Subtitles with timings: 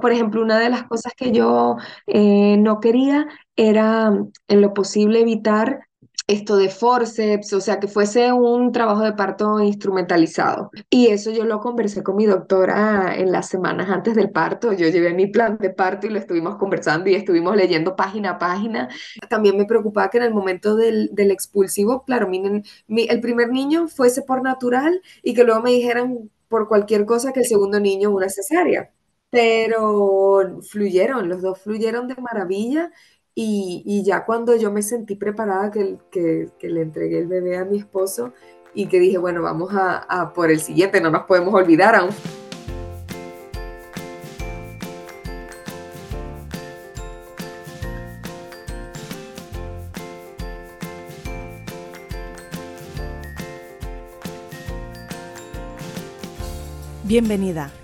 [0.00, 4.12] por ejemplo, una de las cosas que yo eh, no quería era
[4.48, 5.88] en lo posible evitar
[6.26, 10.70] esto de forceps, o sea, que fuese un trabajo de parto instrumentalizado.
[10.88, 14.72] Y eso yo lo conversé con mi doctora en las semanas antes del parto.
[14.72, 18.38] Yo llevé mi plan de parto y lo estuvimos conversando y estuvimos leyendo página a
[18.38, 18.88] página.
[19.28, 24.42] También me preocupaba que en el momento del, expulsivo, claro, el primer niño fuese por
[24.42, 28.93] natural y que luego me dijeran por cualquier cosa que el segundo niño una cesárea.
[29.34, 32.92] Pero fluyeron, los dos fluyeron de maravilla
[33.34, 37.64] y, ya cuando yo me sentí preparada, que, que, que, le entregué el bebé a
[37.64, 38.32] mi esposo
[38.74, 42.10] y que dije, bueno, vamos a, a por el siguiente, no nos podemos olvidar aún.
[57.02, 57.83] Bienvenida.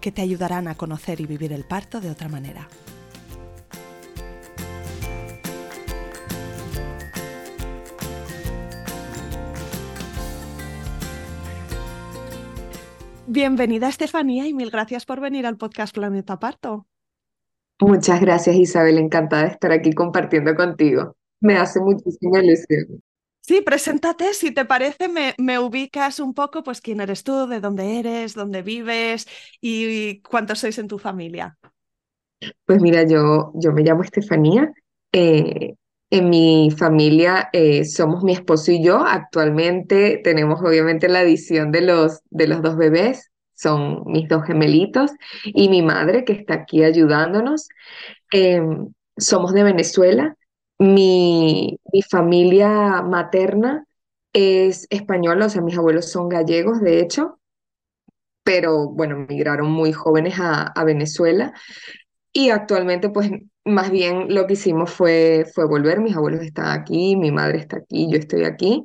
[0.00, 2.68] que te ayudarán a conocer y vivir el parto de otra manera.
[13.30, 16.86] Bienvenida Estefanía y mil gracias por venir al podcast Planeta Parto.
[17.78, 21.14] Muchas gracias Isabel, encantada de estar aquí compartiendo contigo.
[21.40, 23.02] Me hace muchísima ilusión.
[23.48, 27.60] Sí, preséntate, si te parece, me, me, ubicas un poco, pues quién eres tú, de
[27.60, 29.26] dónde eres, dónde vives
[29.62, 31.56] y cuántos sois en tu familia.
[32.66, 34.70] Pues mira, yo, yo me llamo Estefanía.
[35.12, 35.76] Eh,
[36.10, 38.98] en mi familia eh, somos mi esposo y yo.
[38.98, 45.10] Actualmente tenemos obviamente la adición de los, de los dos bebés, son mis dos gemelitos,
[45.42, 47.66] y mi madre que está aquí ayudándonos.
[48.30, 50.36] Em, somos de Venezuela.
[50.78, 53.84] Mi, mi familia materna
[54.32, 57.40] es española, o sea, mis abuelos son gallegos, de hecho,
[58.44, 61.52] pero bueno, migraron muy jóvenes a, a Venezuela.
[62.32, 63.30] Y actualmente, pues
[63.64, 67.78] más bien lo que hicimos fue, fue volver, mis abuelos están aquí, mi madre está
[67.78, 68.84] aquí, yo estoy aquí.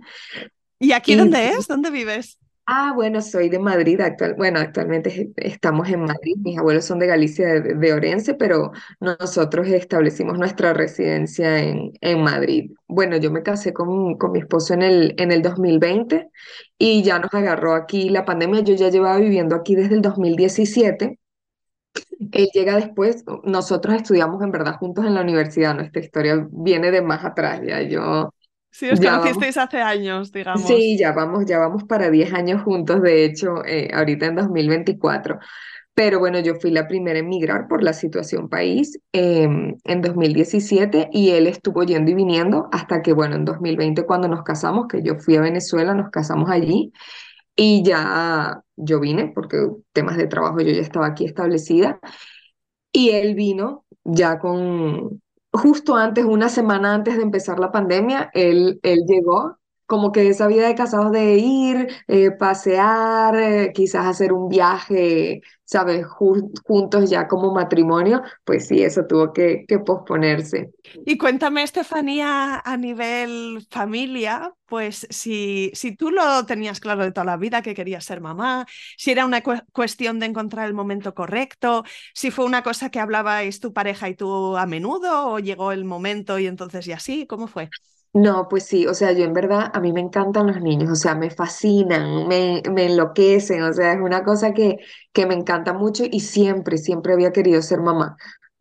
[0.79, 1.67] ¿Y aquí dónde es?
[1.67, 2.37] ¿Dónde vives?
[2.65, 3.99] Ah, bueno, soy de Madrid,
[4.37, 10.39] bueno, actualmente estamos en Madrid, mis abuelos son de Galicia, de, Orense, pero nosotros establecimos
[10.39, 12.71] nuestra residencia en, en Madrid.
[12.87, 16.29] Bueno, yo me casé con, con mi esposo en el, en el 2020
[16.77, 21.19] y ya nos agarró aquí la pandemia, yo ya llevaba viviendo aquí desde el 2017
[22.31, 27.01] él llega después, nosotros estudiamos en verdad juntos en la universidad, nuestra historia viene de
[27.01, 28.33] más atrás, ya yo...
[28.73, 30.63] Sí, os conocisteis hace años, digamos.
[30.67, 35.37] Sí, ya vamos, ya vamos para 10 años juntos, de hecho, eh, ahorita en 2024.
[35.93, 41.09] Pero bueno, yo fui la primera en migrar por la situación país em, en 2017
[41.11, 45.03] y él estuvo yendo y viniendo hasta que, bueno, en 2020 cuando nos casamos, que
[45.03, 46.91] yo fui a Venezuela, nos casamos allí
[47.55, 51.99] y ya yo vine, porque temas de trabajo yo ya estaba aquí establecida,
[52.91, 55.21] y él vino ya con,
[55.53, 59.57] justo antes, una semana antes de empezar la pandemia, él, él llegó
[59.93, 65.41] como que esa vida de casados de ir, eh, pasear, eh, quizás hacer un viaje,
[65.65, 66.03] ¿sabes?
[66.07, 70.71] juntos ya como matrimonio, pues sí, eso tuvo que, posponerse.
[71.05, 77.25] Y cuéntame, Estefanía, a nivel familia, pues si, si tú lo tenías claro de toda
[77.25, 78.65] la vida que querías ser mamá,
[78.97, 81.83] si era una cuestión de encontrar el momento correcto,
[82.15, 85.85] si fue una cosa que hablabais tu pareja y tú a menudo o llegó el
[85.85, 87.69] momento y entonces ya sí, ¿cómo fue?
[88.15, 90.95] No, pues sí, o sea, yo en verdad, a mí me encantan los niños, o
[90.95, 94.77] sea, me fascinan, me, me enloquecen, o sea, es una cosa que,
[95.11, 98.15] que me encanta mucho y siempre, siempre había querido ser mamá,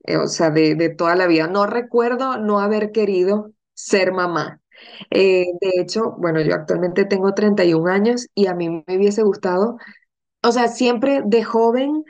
[0.05, 1.49] eh, o sea, de, de toda la vida.
[1.49, 4.63] No recuerdo no haber querido ser mamá.
[5.11, 9.77] Eh, de hecho, bueno, yo actualmente tengo 31 años y a mí me hubiese gustado,
[10.43, 12.05] o sea, siempre de joven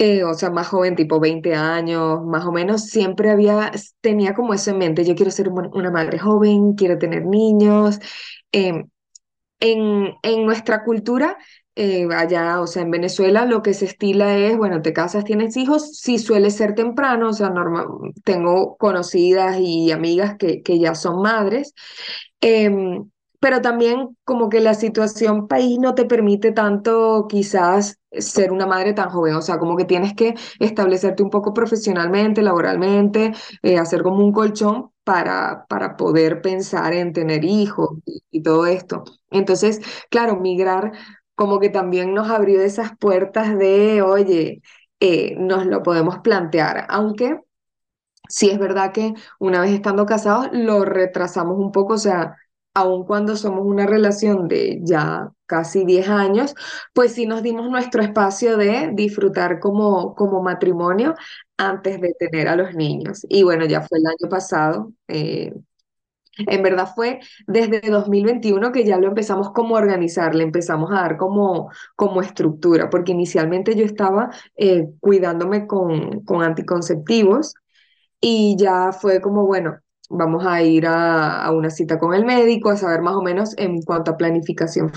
[0.00, 3.70] eh, o sea, más joven, tipo 20 años, más o menos, siempre había,
[4.00, 7.98] tenía como eso en mente, yo quiero ser una madre joven, quiero tener niños.
[8.52, 8.88] Em,
[9.60, 11.38] en, en nuestra cultura,
[11.76, 15.56] eh, allá, o sea, en Venezuela, lo que se estila es, bueno, te casas, tienes
[15.56, 17.86] hijos, sí suele ser temprano, o sea, normal,
[18.24, 21.74] tengo conocidas y amigas que, que ya son madres,
[22.40, 28.66] em, pero también como que la situación país no te permite tanto quizás ser una
[28.66, 33.32] madre tan joven, o sea, como que tienes que establecerte un poco profesionalmente, laboralmente,
[33.62, 39.04] eh, hacer como un colchón para, para poder pensar en tener hijos y, todo esto.
[39.30, 40.92] Entonces, claro, migrar
[41.34, 44.62] como que también nos abrió esas puertas de, oye,
[45.00, 47.40] eh, nos lo podemos plantear, aunque
[48.28, 52.36] sí es verdad que una vez estando casados lo retrasamos un poco, o sea,
[52.80, 56.54] aun cuando somos una relación de ya casi 10 años,
[56.94, 61.14] pues sí nos dimos nuestro espacio de disfrutar como, como matrimonio
[61.56, 63.26] antes de tener a los niños.
[63.28, 64.92] Y bueno, ya fue el año pasado.
[65.08, 65.52] eh,
[66.38, 70.94] en verdad fue desde 2021 que ya lo empezamos como a organizar, le empezamos a
[70.96, 77.54] dar como, como estructura, porque inicialmente yo estaba eh, cuidándome con, con anticonceptivos
[78.20, 79.78] y ya fue como, bueno,
[80.10, 83.54] vamos a ir a, a una cita con el médico, a saber más o menos
[83.58, 84.92] en cuanto a planificación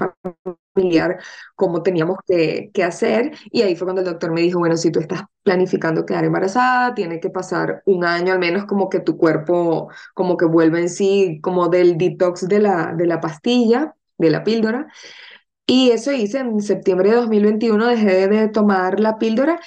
[0.75, 1.19] familiar
[1.55, 3.31] cómo teníamos que, que hacer.
[3.51, 6.93] Y ahí fue cuando el doctor me dijo, bueno, si tú estás planificando quedar embarazada,
[6.93, 10.89] tiene que pasar un año al menos como que tu cuerpo como que vuelve en
[10.89, 14.87] sí, como del detox de la, de la pastilla, de la píldora.
[15.65, 19.59] Y eso hice en septiembre de 2021, dejé de tomar la píldora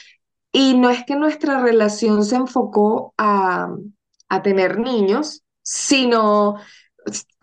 [0.53, 3.69] y no es que nuestra relación se enfocó a,
[4.29, 6.57] a tener niños, sino,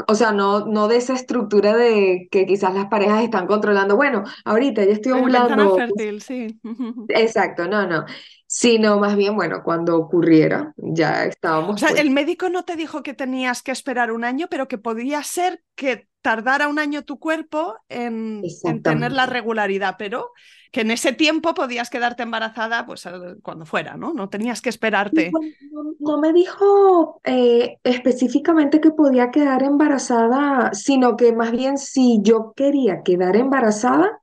[0.07, 4.23] o sea, no, no de esa estructura de que quizás las parejas están controlando, bueno,
[4.45, 6.59] ahorita ya estoy ovulando, fértil, sí.
[7.09, 8.05] exacto, no, no,
[8.47, 12.75] sino más bien, bueno, cuando ocurriera, ya O estábamos sea, pues, el médico no te
[12.75, 17.03] dijo que tenías que esperar un año, pero que podía ser que tardara un año
[17.03, 20.31] tu cuerpo en, en tener la regularidad, pero
[20.73, 23.07] que en ese tiempo podías quedarte embarazada pues
[23.43, 24.11] cuando fuera, ¿no?
[24.11, 25.31] No tenías que esperarte.
[25.31, 32.21] no, no me dijo eh, específicamente que podía quedar embarazada, sino que más bien si
[32.23, 34.19] yo quería quedar embarazada,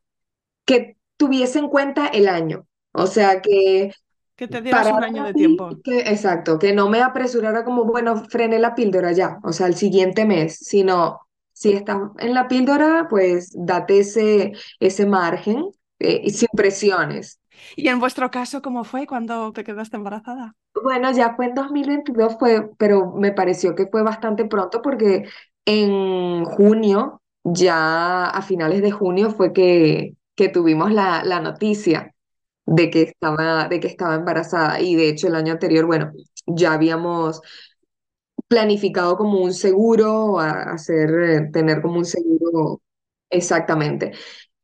[0.64, 2.66] que tuviese en cuenta el año.
[2.90, 3.92] O sea, que
[4.34, 5.78] Que te dieras un año de tiempo.
[5.84, 9.76] que, exacto, que no me apresurara como, bueno, frené la píldora ya, o sea, el
[9.76, 11.20] siguiente mes, sino
[11.52, 15.70] si estás en la píldora, pues date ese, ese margen
[16.00, 17.40] eh, sin presiones.
[17.76, 20.54] ¿Y en vuestro caso cómo fue cuando te quedaste embarazada?
[20.82, 25.24] Bueno, ya fue en 2022, fue, pero me pareció que fue bastante pronto porque
[25.66, 32.14] en junio, ya a finales de junio, fue que, que tuvimos la, la noticia
[32.66, 34.80] de que estaba, de que estaba embarazada.
[34.80, 36.12] Y de hecho el año anterior, bueno,
[36.46, 37.42] ya habíamos
[38.48, 42.82] planificado como un seguro, a- hacer, eh, tener como un seguro
[43.30, 44.12] exactamente.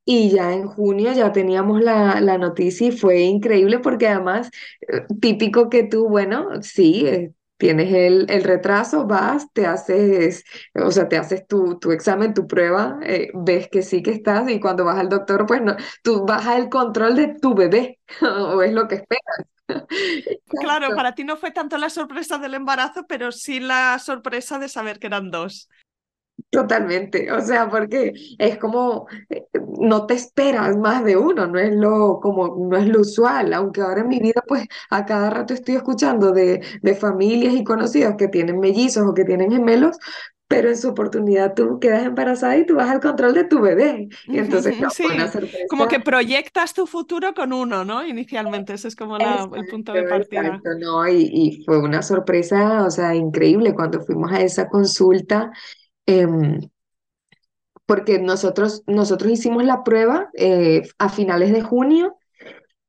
[0.08, 4.50] Y ya en junio ya teníamos la, la noticia y fue increíble porque además,
[4.88, 10.44] eh, típico que tú, bueno, sí, eh, tienes el, el retraso, vas, te haces,
[10.74, 14.48] o sea, te haces tu, tu examen, tu prueba, eh, ves que sí que estás
[14.48, 15.74] y cuando vas al doctor, pues no,
[16.04, 19.46] tú vas al control de tu bebé, o es lo que esperas.
[20.60, 24.68] Claro, para ti no fue tanto la sorpresa del embarazo, pero sí la sorpresa de
[24.68, 25.68] saber que eran dos.
[26.50, 29.46] Totalmente, o sea, porque es como eh,
[29.80, 33.80] no te esperas más de uno, no es lo como no es lo usual, aunque
[33.82, 38.14] ahora en mi vida pues a cada rato estoy escuchando de, de familias y conocidos
[38.16, 39.96] que tienen mellizos o que tienen gemelos,
[40.48, 44.08] pero en su oportunidad tú quedas embarazada y tú vas al control de tu bebé,
[44.30, 44.94] y entonces no,
[45.66, 48.04] como que proyectas tu futuro con uno, ¿no?
[48.06, 50.62] Inicialmente, ese es como la- el punto de partida.
[50.62, 55.50] exacto, no, y, y fue una sorpresa, o sea, increíble cuando fuimos a esa consulta.
[56.06, 56.60] Em,
[57.86, 62.16] porque nosotros, nosotros hicimos la prueba eh, a finales de junio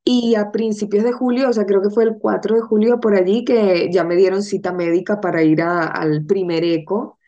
[0.04, 3.14] y a principios de julio, o sea, creo que fue el 4 de julio por
[3.16, 7.18] allí, que ya me dieron cita médica para ir a- al primer eco.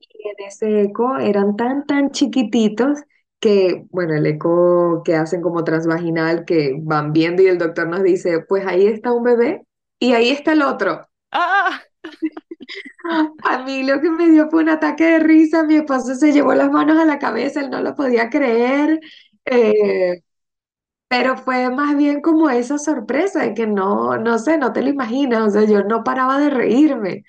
[0.00, 3.00] Y en ese eco eran tan, tan chiquititos
[3.40, 8.02] que, bueno, el eco que hacen como transvaginal, que van viendo y el doctor nos
[8.04, 9.66] dice, pues ahí está un bebé
[10.00, 11.02] y ahí está el otro.
[11.32, 11.82] ¡Ah!
[13.44, 16.54] A mí lo que me dio fue un ataque de risa, mi esposo se llevó
[16.54, 19.00] las manos a la cabeza, él no lo podía creer,
[19.44, 20.22] eh,
[21.08, 24.90] pero fue más bien como esa sorpresa de que no, no sé, no te lo
[24.90, 27.24] imaginas, o sea, yo no paraba de reírme.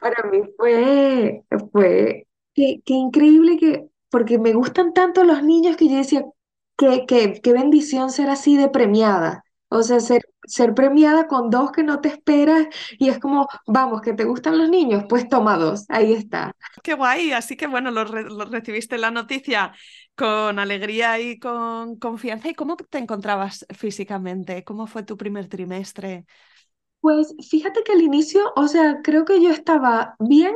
[0.00, 5.88] Para mí fue, fue, qué, qué increíble que, porque me gustan tanto los niños que
[5.88, 6.24] yo decía,
[6.78, 9.44] qué, qué, qué bendición ser así de premiada.
[9.70, 12.66] O sea, ser, ser premiada con dos que no te esperas
[12.98, 16.52] y es como, vamos, que te gustan los niños, pues toma dos, ahí está.
[16.82, 17.32] ¡Qué guay!
[17.32, 19.72] Así que bueno, lo, re- lo recibiste la noticia
[20.16, 22.48] con alegría y con confianza.
[22.48, 24.64] ¿Y cómo te encontrabas físicamente?
[24.64, 26.26] ¿Cómo fue tu primer trimestre?
[27.00, 30.54] Pues fíjate que al inicio, o sea, creo que yo estaba bien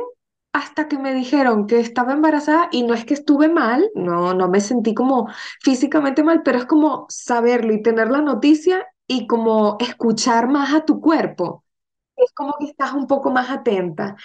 [0.53, 4.47] hasta que me dijeron que estaba embarazada y no es que estuve mal, no, no
[4.49, 5.27] me sentí como
[5.61, 10.85] físicamente mal, pero es como saberlo y tener la noticia y como escuchar más a
[10.85, 11.63] tu cuerpo.
[12.17, 14.17] Es como que estás un poco más atenta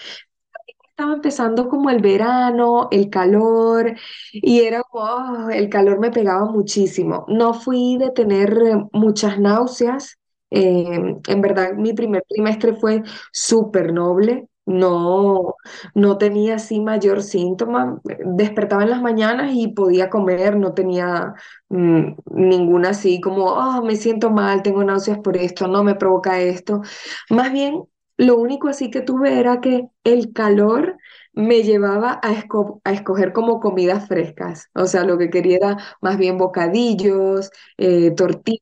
[0.88, 3.94] estaba empezando como el verano, el calor,
[4.32, 5.04] y era como,
[5.46, 7.24] oh, el calor me pegaba muchísimo.
[7.28, 8.54] No fui de tener
[8.92, 10.18] muchas náuseas.
[10.50, 14.48] eh, en verdad, mi primer trimestre fue súper noble.
[14.70, 15.56] No,
[15.94, 18.00] no tenía así mayor síntoma.
[18.24, 21.34] Despertaba en las mañanas y podía comer, no tenía
[21.70, 26.40] mm, ninguna así como, oh, me siento mal, tengo náuseas por esto, no me provoca
[26.40, 26.82] esto.
[27.30, 27.82] Más bien
[28.16, 30.96] lo único así que tuve era que el calor
[31.32, 34.68] me llevaba a, esco- a escoger como comidas frescas.
[34.74, 38.60] O sea, lo que quería era más bien bocadillos, eh, tortillas,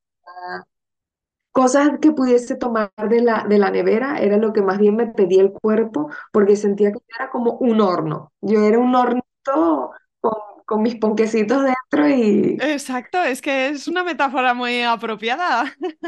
[1.59, 5.07] cosas que pudiese tomar de la, de la nevera, era lo que más bien me
[5.09, 8.33] pedía el cuerpo, porque sentía que era como un horno.
[8.41, 10.33] Yo era un hornito con,
[10.67, 15.75] con mis ponquecitos dentro y Exacto, es que es una metáfora muy apropiada.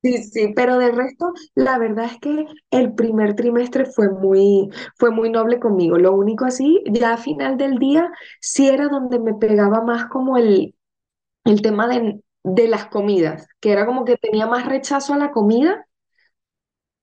[0.00, 5.10] Sí, sí, pero de resto, la verdad es que el primer trimestre fue muy, fue
[5.10, 5.98] muy noble conmigo.
[5.98, 8.08] Lo único así, ya a final del día,
[8.40, 10.76] sí era donde me pegaba más como el,
[11.44, 15.30] el tema de, de las comidas, que era como que tenía más rechazo a la
[15.32, 15.86] comida,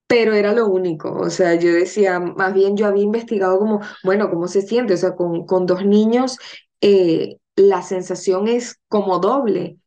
[0.08, 1.12] pero era lo único.
[1.14, 4.94] O sea, yo decía, más bien yo había investigado como, bueno, ¿cómo se siente?
[4.94, 6.38] O sea, con, con dos niños,
[6.82, 9.78] eh, la sensación es como doble,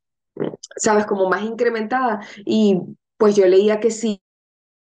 [0.76, 1.06] ¿sabes?
[1.06, 2.20] Como más incrementada.
[2.46, 2.80] Y
[3.18, 4.22] pues yo leía que sí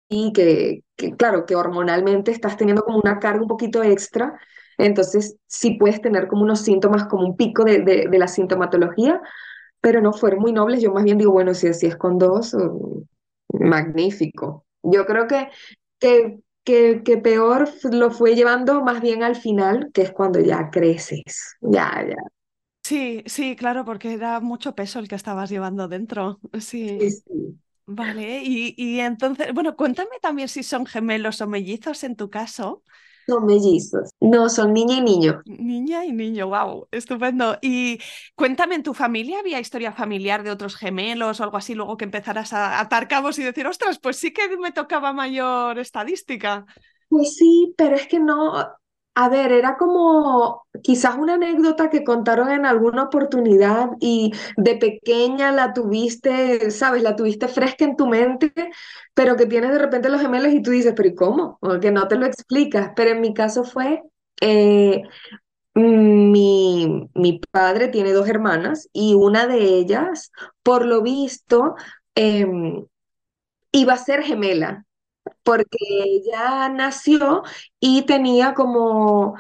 [0.08, 0.84] y que,
[1.18, 4.38] claro, que hormonalmente estás teniendo como una carga un poquito extra,
[4.78, 9.20] entonces sí puedes tener como unos síntomas, como un pico de, de la sintomatología,
[9.84, 10.82] pero no fueron muy nobles.
[10.82, 13.02] Yo más bien digo, bueno, si así es con dos, mm,
[13.68, 14.66] magnífico.
[14.82, 15.48] Yo creo que,
[16.00, 20.70] que, que, que peor lo fue llevando más bien al final, que es cuando ya
[20.70, 22.16] creces, ya, ya.
[22.82, 26.40] Sí, sí, claro, porque era mucho peso el que estabas llevando dentro.
[26.60, 27.60] Sí, Sí, sí.
[27.86, 28.42] vale.
[28.44, 32.84] Y, y entonces, bueno, cuéntame también si son gemelos o mellizos en tu caso.
[33.26, 34.10] Son mellizos.
[34.20, 35.42] No, son niña y niño.
[35.46, 37.56] Niña y niño, wow, estupendo.
[37.62, 37.98] Y
[38.34, 42.04] cuéntame, ¿en tu familia había historia familiar de otros gemelos o algo así, luego que
[42.04, 46.66] empezaras a atar cabos y decir, ostras, pues sí que me tocaba mayor estadística?
[47.08, 48.52] Pues sí, pero es que no,
[49.16, 55.52] a ver, era como quizás una anécdota que contaron en alguna oportunidad y de pequeña
[55.52, 58.52] la tuviste, sabes, la tuviste fresca en tu mente,
[59.14, 61.58] pero que tienes de repente los gemelos y tú dices, pero ¿y cómo?
[61.60, 62.90] O que no te lo explicas.
[62.96, 64.02] Pero en mi caso fue,
[64.40, 65.02] eh,
[65.74, 71.74] mi, mi padre tiene dos hermanas y una de ellas, por lo visto,
[72.14, 72.84] em,
[73.72, 74.84] iba a ser gemela
[75.42, 77.42] porque ella nació
[77.80, 79.36] y tenía como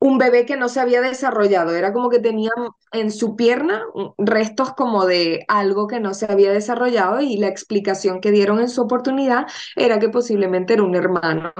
[0.00, 2.50] un bebé que no se había desarrollado, era como que tenía
[2.90, 3.84] en su pierna
[4.18, 8.68] restos como de algo que no se había desarrollado y la explicación que dieron en
[8.68, 11.52] su oportunidad era que posiblemente era un hermano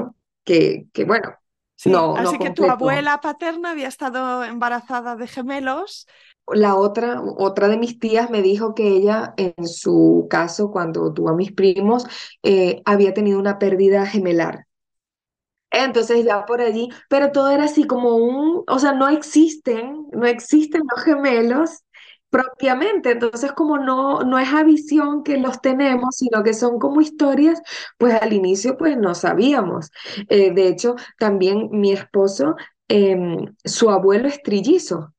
[0.45, 1.37] que, que bueno,
[1.77, 6.07] Sí, no, no así que tu abuela paterna había estado embarazada de gemelos.
[6.55, 11.31] La otra, otra de mis tías me dijo que ella, en su caso, cuando tuvo
[11.31, 12.07] a mis primos,
[12.43, 14.67] eh, había tenido una pérdida gemelar.
[15.71, 20.27] Entonces ya por allí, pero todo era así como un, o sea, no existen, no
[20.27, 21.83] existen los gemelos
[22.31, 27.01] propiamente, entonces como no, no es a visión que los tenemos, sino que son como
[27.01, 27.61] historias,
[27.99, 29.91] pues al inicio pues no sabíamos.
[30.29, 32.57] Eh, de hecho, también mi esposo,
[32.89, 35.12] em, su abuelo es trillizo.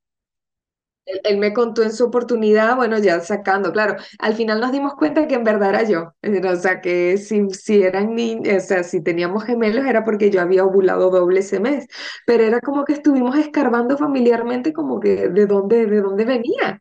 [1.05, 5.27] Él, me contó en su oportunidad, bueno, ya sacando, claro, al final nos dimos cuenta
[5.27, 8.83] que en verdad era yo, Eh, o sea, que si, si eran niños, o sea,
[8.83, 11.87] si teníamos gemelos era porque yo había ovulado doble ese mes,
[12.25, 16.79] pero era como que estuvimos escarbando familiarmente como que de dónde, de dónde venía.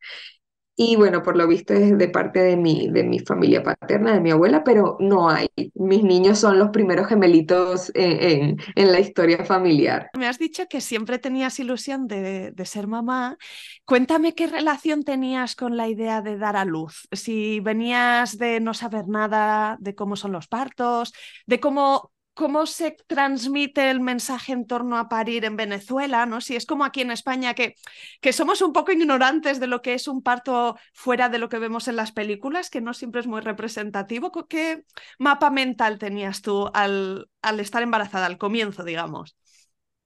[0.83, 4.21] Y bueno, por lo visto es de parte de mi, de mi familia paterna, de
[4.21, 5.49] mi abuela, pero no hay.
[5.75, 10.11] Mis niños son los primeros gemelitos en, en, la historia familiar.
[10.19, 13.37] Me has dicho que siempre tenías ilusión de, de ser mamá.
[13.85, 17.09] Cuéntame qué relación tenías con la idea de dar a luz.
[17.13, 21.13] Si venías de no saber nada de cómo son los partos,
[21.47, 26.41] de cómo cómo se transmite el mensaje en torno a parir en Venezuela, ¿no?
[26.41, 27.75] Si es como aquí en España que,
[28.21, 31.59] que somos un poco ignorantes de lo que es un parto fuera de lo que
[31.59, 34.31] vemos en las películas, que no siempre es muy representativo.
[34.49, 34.85] ¿Qué
[35.19, 39.37] mapa mental tenías tú al, al estar embarazada, al comienzo, digamos?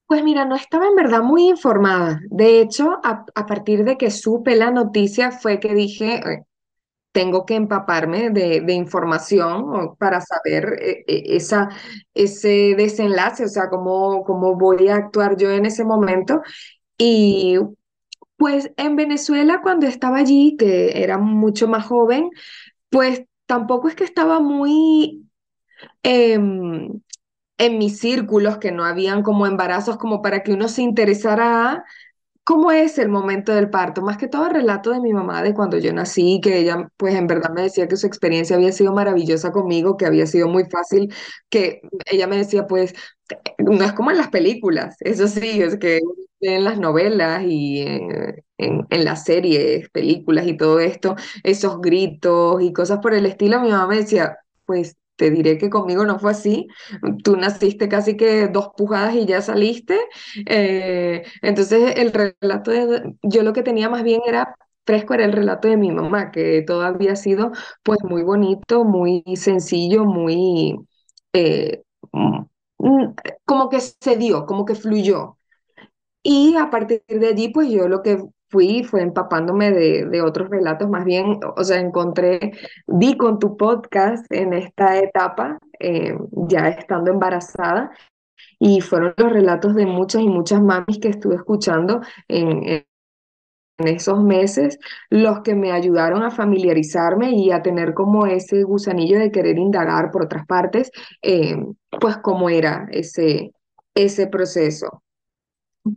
[0.07, 2.21] Pues mira, no estaba en verdad muy informada.
[2.31, 6.45] De hecho, a, a partir de que supe la noticia fue que dije, "Eh,
[7.17, 11.71] tengo que empaparme de, información para saber eh, eh, esa,
[12.13, 16.43] ese desenlace, o sea, cómo, cómo voy a actuar yo en ese momento.
[16.99, 17.57] Y
[18.37, 22.29] pues en Venezuela, cuando estaba allí, que era mucho más joven,
[22.91, 25.27] pues tampoco es que estaba muy
[26.03, 27.01] em,
[27.57, 31.83] en mis círculos, que no habían como embarazos como para que uno se interesara
[32.47, 34.03] ¿Cómo es el momento del parto?
[34.03, 37.17] Más que todo el relato de mi mamá de cuando yo nací, que ella pues
[37.17, 40.65] en verdad me decía que su experiencia había sido maravillosa conmigo, que había sido muy
[40.67, 41.13] fácil,
[41.51, 42.95] que ella me decía pues
[43.59, 46.01] no es como en las películas, eso sí, es que
[46.41, 52.73] en las novelas y en, en, las series, películas y todo esto, esos gritos y
[52.73, 56.33] cosas por el estilo, mi mamá me decía pues te diré que conmigo no fue
[56.33, 56.69] así.
[57.25, 59.99] Tú naciste casi que dos pujadas y ya saliste.
[60.47, 64.55] Eh, entonces el relato de, yo lo que tenía más bien era
[64.85, 67.51] fresco era el relato de mi mamá, que todo había sido
[67.83, 70.77] pues muy bonito, muy sencillo, muy
[71.33, 71.83] eh,
[72.13, 72.45] mm,
[73.45, 75.39] como que se dio, como que fluyó.
[76.23, 80.49] Y a partir de allí, pues yo lo que fui, fue empapándome de, de, otros
[80.51, 82.53] relatos, más bien, o sea, encontré,
[82.87, 86.17] di con tu podcast en esta etapa, eh,
[86.49, 87.91] ya estando embarazada,
[88.59, 92.87] y fueron los relatos de muchas y muchas mamis que estuve escuchando en, en,
[93.79, 94.79] esos meses
[95.11, 100.11] los que me ayudaron a familiarizarme y a tener como ese gusanillo de querer indagar
[100.11, 101.57] por otras partes, eh,
[102.01, 103.53] pues cómo era ese,
[103.95, 105.03] ese proceso.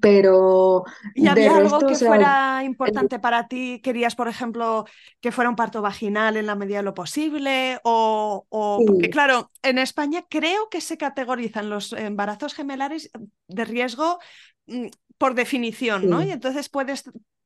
[0.01, 3.81] Pero ¿Y había algo que fuera importante para ti?
[3.83, 4.85] ¿Querías, por ejemplo,
[5.19, 7.79] que fuera un parto vaginal en la medida de lo posible?
[7.83, 13.11] O, o porque, claro, en España creo que se categorizan los embarazos gemelares
[13.47, 14.19] de riesgo
[14.67, 16.23] mm, por definición, ¿no?
[16.23, 17.03] Y entonces puedes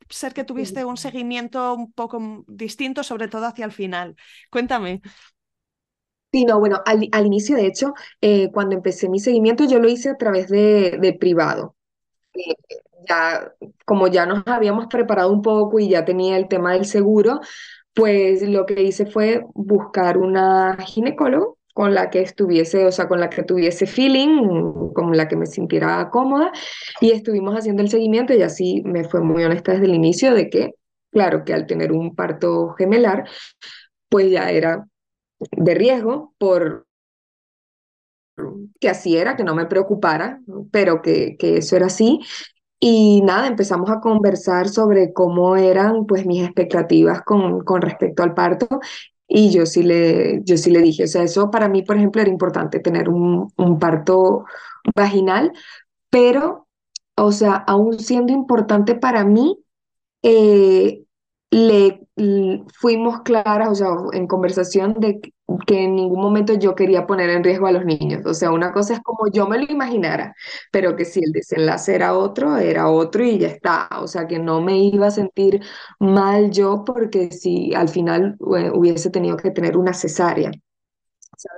[0.10, 4.16] ser que tuviste un seguimiento un poco distinto, sobre todo hacia el final.
[4.52, 5.02] Cuéntame.
[6.32, 9.88] Sí, no, bueno, al, al inicio, de hecho, eh, cuando empecé mi seguimiento, yo lo
[9.88, 11.76] hice a través de, de privado
[13.08, 13.54] ya,
[13.86, 17.40] como ya nos habíamos preparado un poco y ya tenía el tema del seguro,
[17.94, 23.20] pues lo que hice fue buscar una ginecólogo con la que estuviese, o sea, con
[23.20, 26.52] la que tuviese feeling, con la que me sintiera cómoda,
[27.02, 30.50] y estuvimos haciendo el seguimiento y así me fue muy honesta desde el inicio de
[30.50, 30.76] que,
[31.12, 33.28] claro, que al tener un parto gemelar,
[34.08, 34.86] pues ya era
[35.52, 36.86] de riesgo por
[38.80, 40.42] que así era, que no me preocupara,
[40.72, 42.20] pero que, que eso era así.
[42.80, 48.34] Y nada, empezamos a conversar sobre cómo eran pues mis expectativas con, con respecto al
[48.34, 48.68] parto
[49.28, 52.22] y yo sí, le, yo sí le dije, o sea, eso para mí, por ejemplo,
[52.22, 54.46] era importante tener un, un parto
[54.96, 55.52] vaginal,
[56.10, 56.68] pero,
[57.16, 59.58] o sea, aún siendo importante para mí,
[60.24, 61.04] eh,
[61.52, 62.08] le,
[62.80, 65.33] fuimos claras, o sea, en conversación de
[65.68, 68.26] que en ningún momento yo quería poner en riesgo a los niños.
[68.26, 70.36] O sea, una cosa es como yo me lo imaginara,
[70.72, 73.90] pero que si el desenlace era otro, era otro y ya está.
[74.02, 75.62] O sea, que no me iba a sentir
[76.00, 80.52] mal yo porque si al final eh, hubiese tenido que tener una cesárea.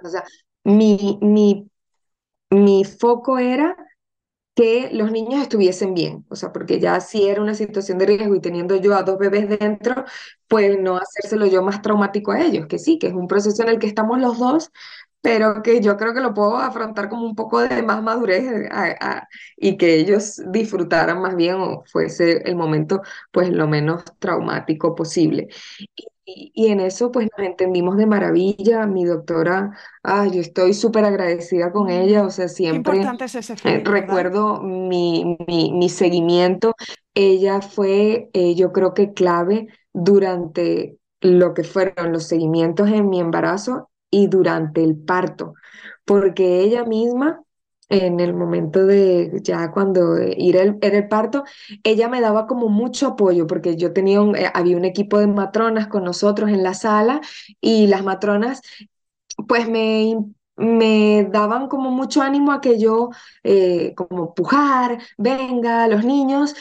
[0.04, 0.24] O sea,
[0.64, 1.70] mi, mi,
[2.52, 3.76] mi foco era
[4.56, 8.36] que los niños estuviesen bien, o sea, porque ya si era una situación de riesgo
[8.36, 10.06] y teniendo yo a dos bebés dentro,
[10.48, 13.70] pues no hacérselo yo más traumático a ellos, que sí, que es un proceso en
[13.70, 14.72] el que estamos los dos,
[15.22, 18.46] pero que yo creo que lo puedo afrontar como un poco de más madurez
[19.58, 25.50] y que ellos disfrutaran más bien o fuese el momento pues lo menos traumático posible.
[26.26, 28.86] En eso pues nos entendimos de maravilla.
[28.88, 29.72] Mi doctora,
[30.04, 33.02] ah, yo estoy súper agradecida con ella, o sea, siempre
[33.64, 36.74] eh, recuerdo mi, mi, mi, seguimiento.
[37.14, 43.20] Ella fue, eh, yo creo que clave durante lo que fueron los seguimientos en mi
[43.20, 45.54] embarazo y durante el parto,
[46.06, 47.45] porque ella misma
[47.90, 51.44] en el momento de ya cuando ir el, era el parto,
[51.84, 55.28] ella me daba como mucho apoyo porque yo tenía un, eh, había un equipo de
[55.28, 57.22] matronas con nosotros en la sala
[57.62, 58.62] y las matronas
[59.48, 60.16] pues me,
[60.58, 63.10] me daban como mucho ánimo a que yo
[63.44, 66.56] eh, como pujar, venga, los niños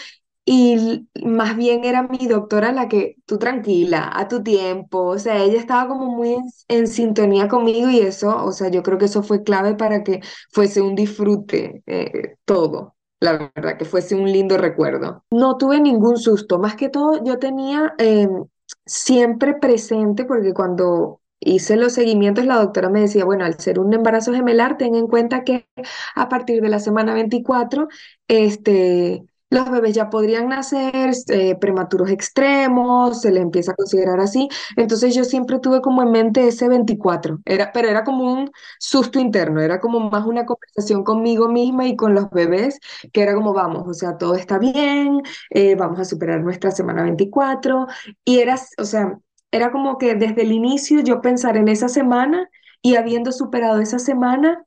[0.45, 5.43] y más bien era mi doctora la que, tú tranquila, a tu tiempo, o sea,
[5.43, 6.37] ella estaba como muy
[6.69, 10.21] en, sintonía conmigo y eso, o sea, yo creo que eso fue clave para que
[10.53, 15.25] fuese un disfrute eh, todo, la verdad, que fuese un lindo recuerdo.
[15.31, 18.45] No tuve ningún susto, más que todo yo tenía em,
[18.85, 23.95] siempre presente, porque cuando hice los seguimientos, la doctora me decía, bueno, al ser un
[23.95, 25.67] embarazo gemelar, ten en cuenta que
[26.15, 27.89] a partir de la semana 24,
[28.29, 34.49] este los bebés ya podrían nacer eh, prematuros extremos, se les empieza a considerar así.
[34.77, 39.19] Entonces yo siempre tuve como en mente ese 24, era, pero era como un susto
[39.21, 42.81] interno, era como más una conversación conmigo misma y con los bebés,
[43.13, 47.03] que era como, vamos, o sea, todo está bien, eh, vamos a superar nuestra semana
[47.03, 47.87] 24.
[48.25, 49.19] Y era, o sea,
[49.51, 52.49] era como que desde el inicio yo pensar en esa semana
[52.83, 54.65] y habiendo superado esa semana,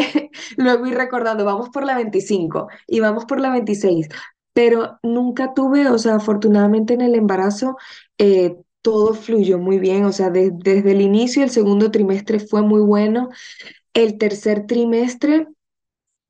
[0.56, 4.08] luego ir recordando, vamos por la 25 y vamos por la 26,
[4.52, 7.76] pero nunca tuve, o sea, afortunadamente en el embarazo,
[8.18, 12.80] eh, todo fluyó muy bien, o sea, desde el inicio el segundo trimestre fue muy
[12.82, 13.30] bueno,
[13.94, 15.48] el tercer trimestre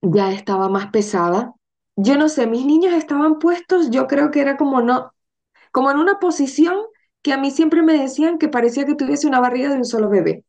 [0.02, 1.54] ya estaba más pesada.
[1.96, 5.12] Yo no sé, mis niños estaban puestos, yo creo que era como no,
[5.72, 6.78] como en una posición
[7.22, 10.10] que a mí siempre me decían que parecía que tuviese una barriga de un solo
[10.10, 10.44] bebé.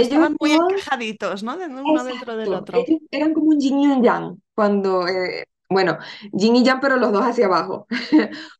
[0.00, 1.56] Estaban muy encajaditos, ¿no?
[1.56, 2.78] De uno dentro del otro.
[2.78, 5.98] Ellos eran como un yin y un yang, cuando, eh, bueno,
[6.32, 7.86] yin y yang, pero los dos hacia abajo.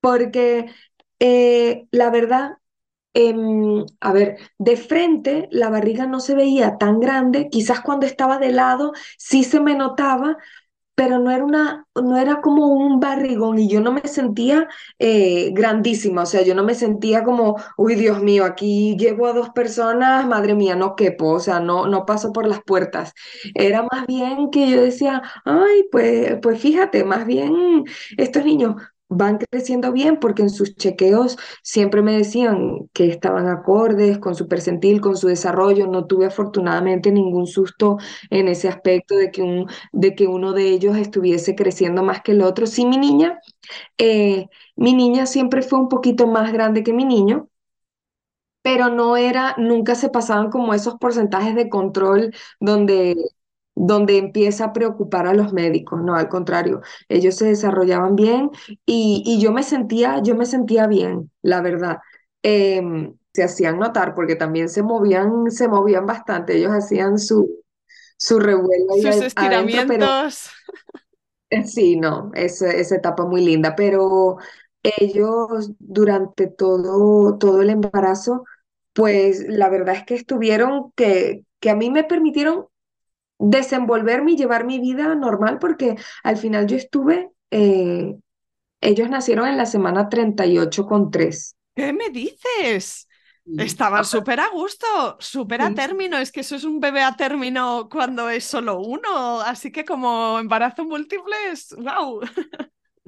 [0.00, 0.70] Porque
[1.18, 2.52] eh, la verdad,
[3.14, 8.38] em, a ver, de frente la barriga no se veía tan grande, quizás cuando estaba
[8.38, 10.36] de lado sí se me notaba,
[10.94, 15.50] pero no era, una, no era como un barrigón y yo no me sentía eh,
[15.54, 19.50] grandísima, o sea, yo no me sentía como, uy, Dios mío, aquí llevo a dos
[19.50, 23.14] personas, madre mía, no quepo, o sea, no, no paso por las puertas.
[23.54, 27.84] Era más bien que yo decía, ay, pues, pues fíjate, más bien
[28.18, 28.74] estos niños
[29.10, 34.48] van creciendo bien porque en sus chequeos siempre me decían que estaban acordes con su
[34.48, 35.86] percentil, con su desarrollo.
[35.88, 37.98] No tuve afortunadamente ningún susto
[38.30, 42.32] en ese aspecto de que, un, de que uno de ellos estuviese creciendo más que
[42.32, 42.66] el otro.
[42.66, 43.40] Sí, mi niña,
[43.98, 47.48] eh, mi niña siempre fue un poquito más grande que mi niño,
[48.62, 53.16] pero no era, nunca se pasaban como esos porcentajes de control donde
[53.82, 58.50] donde empieza a preocupar a los médicos, no, al contrario, ellos se desarrollaban bien
[58.84, 61.98] y, yo me sentía, yo me sentía bien, la verdad.
[62.42, 67.62] Em, se hacían notar porque también se movían, se movían bastante, ellos hacían su,
[68.18, 68.94] su revuelo.
[69.00, 70.50] Sus estiramientos.
[71.48, 74.36] Eh, sí, no, es, esa etapa muy linda, pero
[74.82, 78.44] ellos durante todo, todo el embarazo,
[78.92, 82.66] pues la verdad es que estuvieron que, que a mí me permitieron
[83.40, 88.14] desenvolverme y llevar mi vida normal porque al final yo estuve, eh,
[88.80, 91.56] ellos nacieron en la semana 38 con 3.
[91.74, 93.08] ¿Qué me dices?
[93.58, 94.86] Estaban súper a gusto,
[95.18, 96.18] súper a término.
[96.18, 99.40] Es que eso es un bebé a término cuando es solo uno.
[99.40, 102.20] Así que como embarazo múltiple es wow.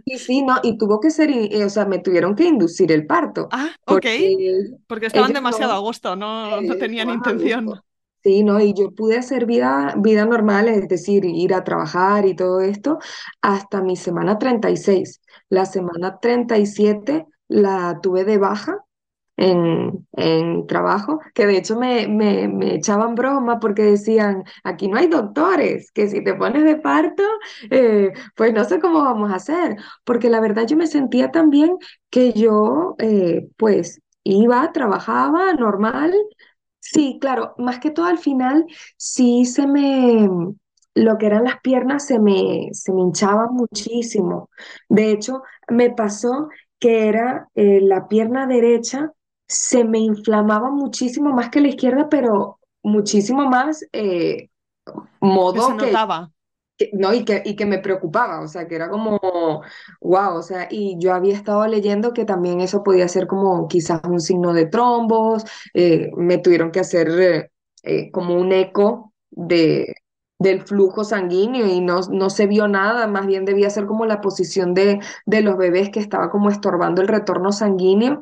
[0.05, 3.49] Sí, sí, no, y tuvo que ser, o sea, me tuvieron que inducir el parto.
[3.53, 4.07] Ah, ok.
[4.89, 7.81] Porque, estaban demasiado a gusto, no, no tenían intención.
[8.23, 8.61] Sí, ¿no?
[8.61, 12.99] Y yo pude hacer vida, vida normal, es decir, ir a trabajar y todo esto,
[13.41, 15.21] hasta mi semana 36.
[15.49, 18.79] La semana 37 la tuve de baja
[19.37, 24.99] en, en trabajo, que de hecho me, me, me, echaban broma porque decían, aquí no
[24.99, 27.23] hay doctores, que si te pones de parto,
[27.71, 31.51] eh, pues no sé cómo vamos a hacer, porque la verdad yo me sentía tan
[31.51, 31.77] bien
[32.11, 36.13] que yo, eh, pues, iba, trabajaba normal,
[36.83, 38.67] Sí, claro, más que todo al final
[38.97, 40.29] sí se me,
[40.95, 44.51] lo que eran las piernas se me, se me hinchaban muchísimo.
[44.89, 46.49] De hecho, me pasó
[46.81, 49.13] que era eh, la pierna derecha,
[49.47, 54.49] se me inflamaba muchísimo más que la izquierda, pero muchísimo más eh,
[55.21, 56.33] modo se notaba
[56.93, 59.21] no, y que, y que me preocupaba, o sea, que era como,
[60.01, 64.01] wow, o sea, y yo había estado leyendo que también eso podía ser como quizás
[64.09, 67.51] un signo de trombos, eh, me tuvieron que hacer eh,
[67.85, 69.95] eh, como un eco de,
[70.39, 74.21] del flujo sanguíneo y no, no se vio nada, más bien debía ser como la
[74.21, 78.21] posición de, de los bebés que estaba como estorbando el retorno sanguíneo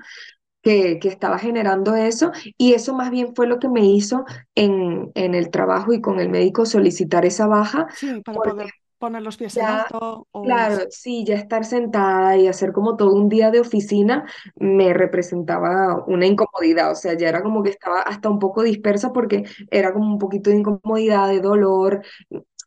[0.62, 5.11] que, que, estaba generando eso y eso más bien fue lo que me hizo en,
[5.14, 7.87] en el trabajo y con el médico solicitar esa baja.
[7.94, 8.70] Sí, para poder
[9.01, 10.29] poner los pies en alto.
[10.44, 16.05] Claro, sí, ya estar sentada y hacer como todo un día de oficina me representaba
[16.07, 19.92] una incomodidad, o sea, ya era como que estaba hasta un poco dispersa porque era
[19.94, 22.03] como un poquito de incomodidad, de dolor,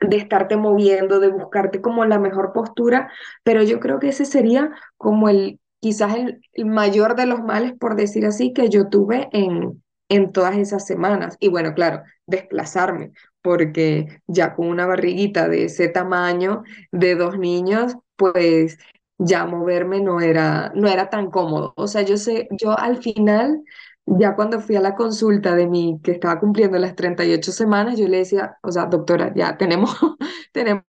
[0.01, 3.11] de estarte moviendo, de buscarte como la mejor postura,
[3.43, 7.97] pero yo creo que ese sería como el quizás el, mayor de los males, por
[7.97, 11.35] decir así, que yo tuve en, en todas esas semanas.
[11.41, 17.97] Y bueno, claro, desplazarme, porque ya con una barriguita de ese tamaño, de dos niños,
[18.15, 18.77] pues
[19.17, 21.73] ya moverme no era, no era tan cómodo.
[21.75, 23.61] O sea, yo sé, yo al final,
[24.05, 28.07] ya cuando fui a la consulta de mí, que estaba cumpliendo las 38 semanas, yo
[28.07, 29.97] le decía, o sea, doctora, ya tenemos,
[30.53, 30.85] tenemos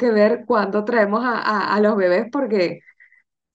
[0.00, 2.80] que ver cuándo traemos a, a los bebés porque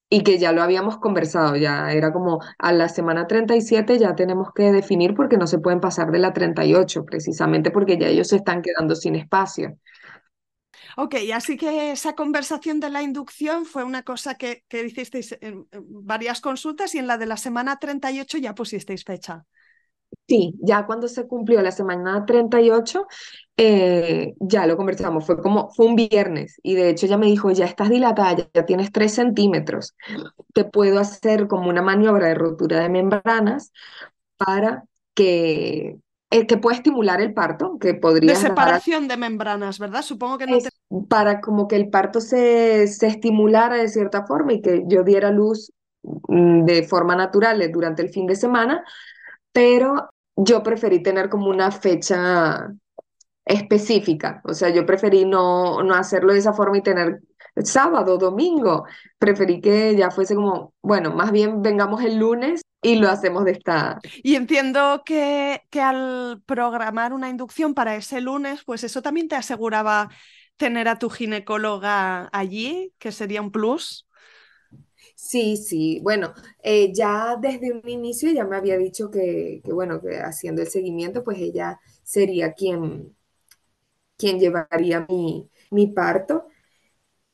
[0.09, 4.53] y que ya lo habíamos conversado, ya era como a la semana 37 ya tenemos
[4.53, 8.37] que definir porque no se pueden pasar de la 38, precisamente porque ya ellos se
[8.37, 9.77] están quedando sin espacio.
[10.95, 15.67] Ok, así que esa conversación de la inducción fue una cosa que, que hicisteis en
[15.71, 19.45] varias consultas y en la de la semana 38 ya pusisteis fecha.
[20.27, 23.07] Sí, ya cuando se cumplió la semana 38,
[23.59, 27.49] eh, ya lo conversamos, fue como, fue un viernes y de hecho ella me dijo,
[27.49, 29.95] ya estás dilatada, ya, tienes 3 centímetros,
[30.53, 33.71] te puedo hacer como una maniobra de rotura de membranas
[34.37, 34.83] para
[35.15, 35.97] que,
[36.29, 38.33] eh, que pueda estimular el parto, que podría...
[38.33, 40.03] De separación de membranas, ¿verdad?
[40.03, 40.69] Supongo que no te...
[41.09, 45.31] Para como que el parto se, se estimulara de cierta forma y que yo diera
[45.31, 45.71] luz
[46.03, 48.83] mm, de forma natural durante el fin de semana,
[49.51, 52.71] pero yo preferí tener como una fecha
[53.47, 57.21] específica, o sea, yo preferí no, no hacerlo de esa forma y tener
[57.63, 58.85] sábado, domingo,
[59.17, 63.51] preferí que ya fuese como, bueno, más bien vengamos el lunes y lo hacemos de
[63.51, 63.99] esta...
[64.21, 69.35] Y entiendo que, que al programar una inducción para ese lunes, pues eso también te
[69.35, 70.09] aseguraba
[70.57, 74.07] tener a tu ginecóloga allí, que sería un plus.
[75.15, 80.17] Sí, sí, bueno, eh, ya desde un inicio ya me había dicho que, bueno, que
[80.19, 83.16] haciendo el seguimiento, pues ella sería quien,
[84.17, 86.47] quien llevaría mi, mi parto,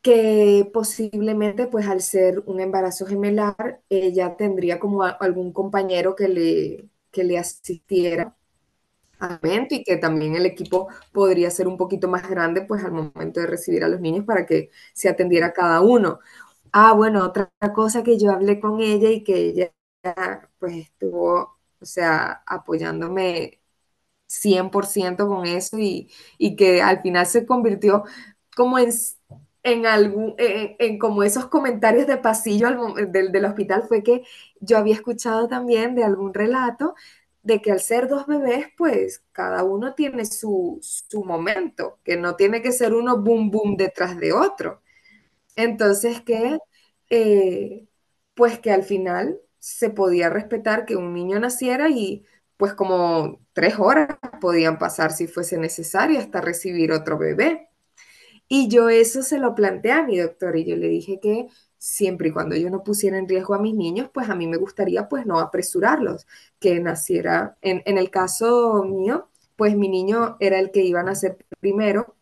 [0.01, 6.89] que posiblemente, pues al ser un embarazo gemelar, ella tendría como algún compañero que le,
[7.11, 8.35] que le asistiera
[9.19, 12.91] al momento y que también el equipo podría ser un poquito más grande, pues al
[12.91, 16.19] momento de recibir a los niños para que se atendiera cada uno.
[16.73, 19.73] Ah, bueno, otra cosa que yo hablé con ella y que ella
[20.59, 23.61] pues estuvo, o sea, apoyándome
[24.39, 28.03] 100% con eso y, y, que al final se convirtió
[28.55, 28.91] como en,
[29.63, 32.67] en algún, en, como esos comentarios de pasillo
[33.09, 34.23] del, del hospital fue que
[34.59, 36.95] yo había escuchado también de algún relato
[37.43, 42.35] de que al ser dos bebés, pues cada uno tiene su, su momento, que no
[42.37, 44.81] tiene que ser uno boom boom detrás de otro.
[45.55, 46.59] Entonces que,
[47.09, 47.87] eh,
[48.35, 52.25] pues que al final se podía respetar que un niño naciera y
[52.57, 57.69] pues como tres horas podían pasar si fuese necesario hasta recibir otro bebé.
[58.47, 62.29] Y yo eso se lo planteé a mi doctor y yo le dije que siempre
[62.29, 65.07] y cuando yo no pusiera en riesgo a mis niños, pues a mí me gustaría
[65.09, 66.27] pues no apresurarlos,
[66.59, 71.03] que naciera, en, en el caso mío, pues mi niño era el que iba a
[71.03, 72.15] nacer primero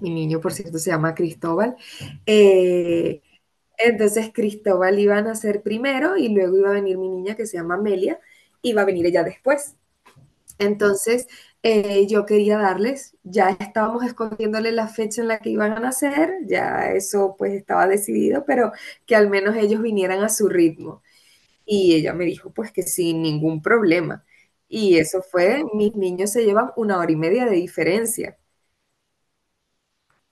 [0.00, 1.76] mi niño, por cierto, se llama Cristóbal.
[2.26, 3.22] Eh,
[3.78, 7.56] entonces Cristóbal iba a nacer primero y luego iba a venir mi niña que se
[7.58, 8.20] llama Amelia,
[8.62, 9.76] iba a venir ella después.
[10.58, 11.26] Entonces
[11.62, 16.30] eh, yo quería darles, ya estábamos escondiéndole la fecha en la que iban a nacer,
[16.46, 18.72] ya eso pues estaba decidido, pero
[19.06, 21.02] que al menos ellos vinieran a su ritmo.
[21.66, 24.24] Y ella me dijo pues que sin ningún problema.
[24.68, 28.38] Y eso fue, mis niños se llevan una hora y media de diferencia.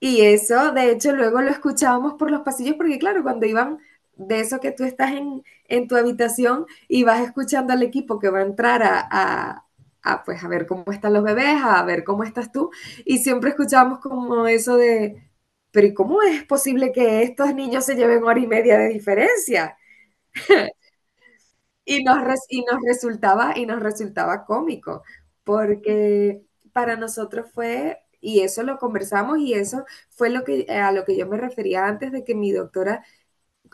[0.01, 3.79] Y eso, de hecho, luego lo escuchábamos por los pasillos, porque claro, cuando iban
[4.17, 8.31] de eso que tú estás en, en tu habitación y vas escuchando al equipo que
[8.31, 9.65] va a entrar a,
[10.03, 12.71] a, pues, a ver cómo están los bebés, a ver cómo estás tú,
[13.05, 15.31] y siempre escuchábamos como eso de,
[15.71, 19.77] pero ¿y cómo es posible que estos niños se lleven hora y media de diferencia?
[21.85, 25.03] y, nos, y nos resultaba, y nos resultaba cómico,
[25.45, 31.05] porque para nosotros fue y eso lo conversamos y eso fue lo que, a lo
[31.05, 33.05] que yo me refería antes de que mi doctora,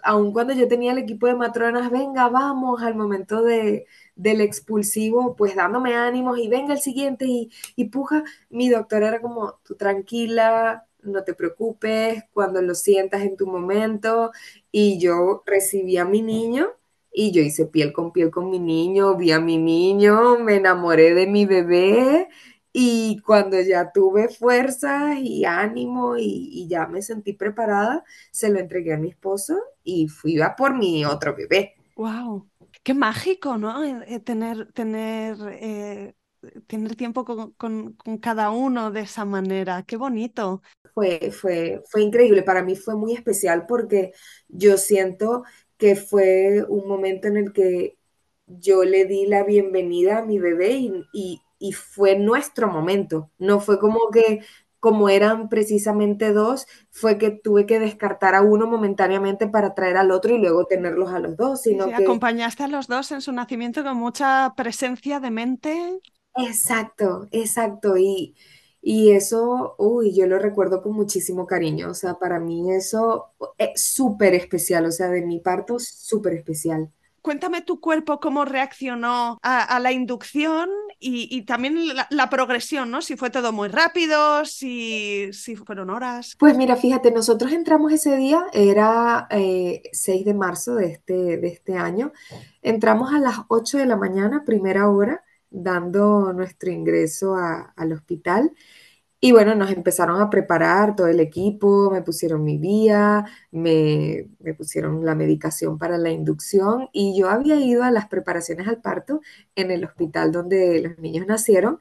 [0.03, 3.87] aun cuando yo tenía el equipo de matronas, venga, vamos al momento de,
[4.17, 9.21] del expulsivo, pues dándome ánimos y venga el siguiente y, y puja, mi doctora era
[9.23, 14.33] como, tú tranquila, no te preocupes, cuando lo sientas en tu momento.
[14.71, 16.69] Y yo recibí a mi niño
[17.13, 21.15] y yo hice piel con piel con mi niño, vi a mi niño, me enamoré
[21.15, 22.29] de mi bebé
[22.73, 28.95] y cuando ya tuve fuerza y ánimo y, ya me sentí preparada, se lo entregué
[28.95, 31.75] a mi esposo y fui a por mi otro bebé.
[31.97, 32.49] ¡Wow!
[32.83, 33.85] Qué mágico, ¿no?
[33.85, 36.15] Eh, eh, tener, tener, eh,
[36.67, 39.83] tener tiempo con, con, cada uno de esa manera.
[39.83, 40.63] ¡Qué bonito!
[40.95, 42.43] Fue, fue, fue increíble.
[42.43, 44.13] Para mí fue muy especial porque
[44.49, 45.45] yo siento
[45.77, 47.99] que fue un momento en el que
[48.47, 51.42] yo le di la bienvenida a mi bebé y, y
[51.73, 53.31] fue nuestro momento.
[53.39, 54.41] No fue como que,
[54.81, 60.11] como eran precisamente dos, fue que tuve que descartar a uno momentáneamente para traer al
[60.11, 61.63] otro y luego tenerlos a los dos.
[61.63, 61.95] Sino que...
[61.95, 66.01] Acompañaste a los dos en su nacimiento con mucha presencia de mente.
[66.35, 67.97] Exacto, exacto.
[67.97, 68.35] Y,
[68.81, 71.91] Y eso, uy, yo lo recuerdo con muchísimo cariño.
[71.91, 74.87] O sea, para mí eso es súper especial.
[74.87, 76.93] O sea, de mi parto, súper especial.
[77.23, 81.79] Cuéntame tu cuerpo cómo reaccionó a, la inducción y, también
[82.11, 83.01] la, progresión, ¿no?
[83.01, 85.31] Si fue todo muy rápido, si,
[85.65, 86.35] fueron horas.
[86.39, 91.47] Pues mira, fíjate, nosotros entramos ese día, era eh, 6 de marzo de este, de
[91.49, 92.13] este año.
[92.61, 98.51] Entramos a las 8 de la mañana, primera hora, dando nuestro ingreso al hospital.
[99.25, 105.05] Y bueno, nos empezaron a preparar todo el equipo, me pusieron mi vía, me, pusieron
[105.05, 109.21] la medicación para la inducción y yo había ido a las preparaciones al parto
[109.55, 111.79] en el hospital donde los niños nacieron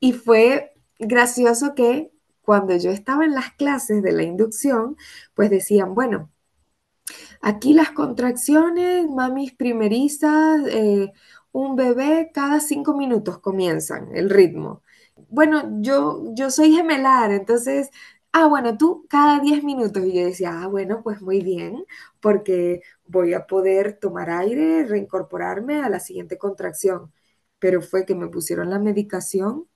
[0.00, 2.12] y fue gracioso que
[2.42, 4.96] cuando yo estaba en las clases de la inducción,
[5.34, 6.30] pues decían, bueno,
[7.40, 11.12] aquí las contracciones, mamis primerizas, eh,
[11.52, 14.81] un bebé cada cinco minutos comienzan el ritmo
[15.32, 17.90] bueno, yo, yo soy gemelar, entonces,
[18.32, 20.04] ah, bueno, tú cada 10 minutos.
[20.06, 21.84] Y yo decía, ah, bueno, pues muy bien,
[22.20, 27.12] porque voy a poder tomar aire, reincorporarme a la siguiente contracción.
[27.58, 29.68] Pero fue que me pusieron la medicación.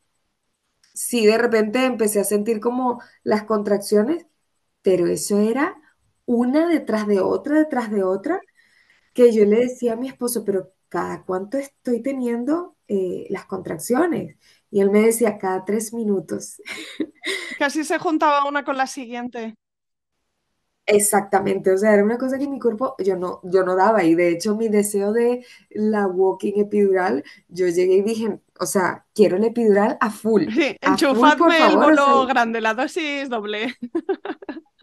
[0.95, 4.27] Sí, de repente empecé a sentir como las contracciones,
[4.83, 5.77] pero eso era
[6.27, 8.41] una detrás de otra, detrás de otra,
[9.15, 14.37] que yo le decía a mi esposo, pero ¿cada cuánto estoy teniendo eh, las contracciones?
[14.71, 16.61] Y él me decía cada tres minutos.
[17.59, 19.55] Casi se juntaba una con la siguiente.
[20.89, 24.15] Exactamente, o sea, era una cosa que mi cuerpo yo no, yo no daba y
[24.15, 29.37] de hecho mi deseo de la walking epidural, yo llegué y dije, o sea, quiero
[29.37, 30.45] la epidural a full.
[30.49, 33.75] Sí, enchufadme el bolo o sea, grande, la dosis doble.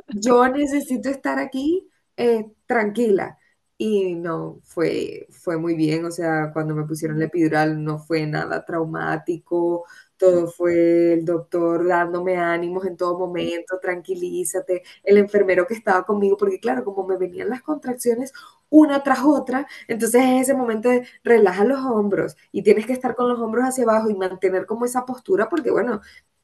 [0.09, 3.37] Yo necesito estar aquí eh, tranquila.
[3.77, 8.25] Y no, fue, fue muy bien, o sea, cuando me pusieron la epidural no fue
[8.27, 15.73] nada traumático, todo fue el doctor dándome ánimos en todo momento, tranquilízate, el enfermero que
[15.73, 18.31] estaba conmigo, porque claro, como me venían las contracciones
[18.69, 23.15] una tras otra, entonces en ese momento de relaja los hombros y tienes que estar
[23.15, 25.99] con los hombros hacia abajo y mantener como esa postura, porque bueno,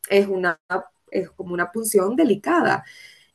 [0.09, 0.59] es una,
[1.11, 2.83] es como una punción delicada.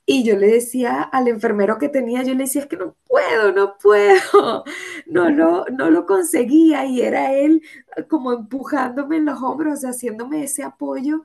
[0.07, 3.53] Y yo le decía al enfermero que tenía, yo le decía, es que no puedo,
[3.53, 4.65] no puedo,
[5.07, 7.63] no lo, no lo conseguía y era él
[8.09, 11.25] como empujándome en los hombros, haciéndome ese apoyo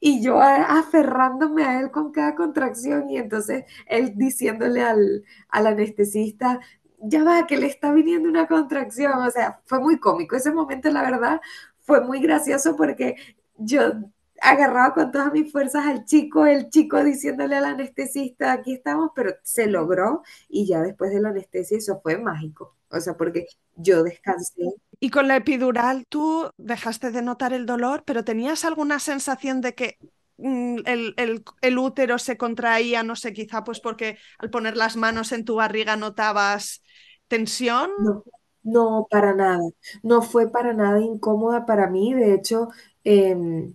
[0.00, 6.60] y yo aferrándome a él con cada contracción y entonces él diciéndole al, al anestesista,
[6.98, 10.90] ya va, que le está viniendo una contracción, o sea, fue muy cómico, ese momento
[10.90, 11.40] la verdad
[11.80, 13.16] fue muy gracioso porque
[13.56, 13.92] yo
[14.40, 19.34] agarrado con todas mis fuerzas al chico, el chico diciéndole al anestesista, aquí estamos, pero
[19.42, 24.02] se logró y ya después de la anestesia eso fue mágico, o sea, porque yo
[24.02, 24.74] descansé.
[25.00, 29.74] Y con la epidural tú dejaste de notar el dolor, pero ¿tenías alguna sensación de
[29.74, 29.98] que
[30.38, 34.96] mm, el, el, el, útero se contraía, no sé, quizá pues porque al poner las
[34.96, 36.82] manos en tu barriga notabas
[37.28, 37.90] tensión?
[37.98, 38.24] No,
[38.62, 39.60] no para nada,
[40.02, 42.68] no fue para nada incómoda para mí, de hecho...
[43.04, 43.72] Eh,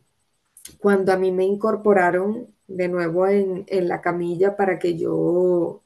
[0.79, 5.83] cuando a mí me incorporaron de nuevo en, en, la camilla para que yo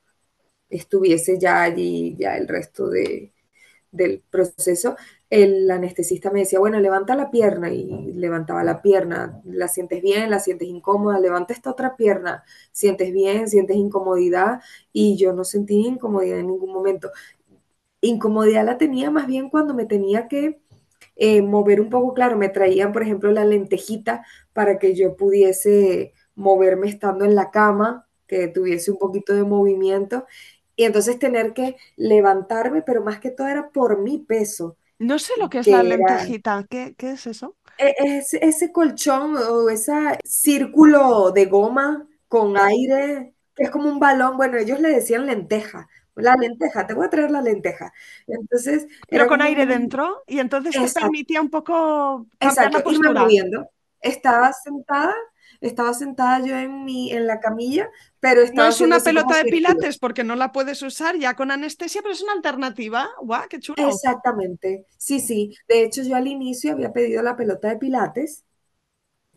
[0.70, 3.34] estuviese ya allí, ya el resto de,
[3.96, 4.96] del proceso,
[5.30, 10.30] el anestesista me decía, bueno, levanta la pierna y levantaba la pierna, la sientes bien,
[10.30, 14.62] la sientes incómoda, levanta esta otra pierna, sientes bien, sientes incomodidad
[14.94, 17.12] y yo no sentí incomodidad en ningún momento.
[18.02, 20.60] Incomodidad la tenía más bien cuando me tenía que
[21.16, 26.14] eh, mover un poco, claro, me traían, por ejemplo, la lentejita para que yo pudiese
[26.36, 30.26] moverme estando en la cama, que tuviese un poquito de movimiento,
[30.76, 34.78] y entonces tener que levantarme, pero más que todo era por mi peso.
[35.00, 36.66] No sé lo que es que la lentejita.
[36.70, 37.56] ¿Qué, ¿qué, es eso?
[37.78, 44.00] E, es, ese colchón o ese círculo de goma con aire, que es como un
[44.00, 47.94] balón, bueno, ellos le decían lenteja, la lenteja, te voy a traer la lenteja.
[48.28, 53.70] Entonces, Pero con aire dentro y entonces te permitía un poco Exacto, la irme moviendo.
[54.00, 55.16] Estaba sentada,
[55.62, 59.46] estaba sentada yo en, mi, en la camilla, pero estaba No es una pelota de
[59.46, 63.10] pilates porque no la puedes usar ya con anestesia, pero es una alternativa.
[63.22, 63.88] ¡Guau, qué chulo!
[63.90, 65.56] Exactamente, sí, sí.
[65.68, 68.45] De hecho, yo al inicio había pedido la pelota de pilates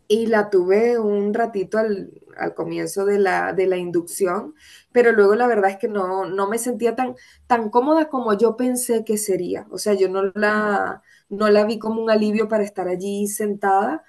[0.09, 4.55] y la tuve un ratito al, al comienzo de la, de la, inducción,
[4.91, 7.15] pero luego la verdad es que no, no me sentía tan,
[7.47, 9.67] tan cómoda como yo pensé que sería.
[9.71, 14.03] O sea, yo no la, no la vi como un alivio para estar allí sentada.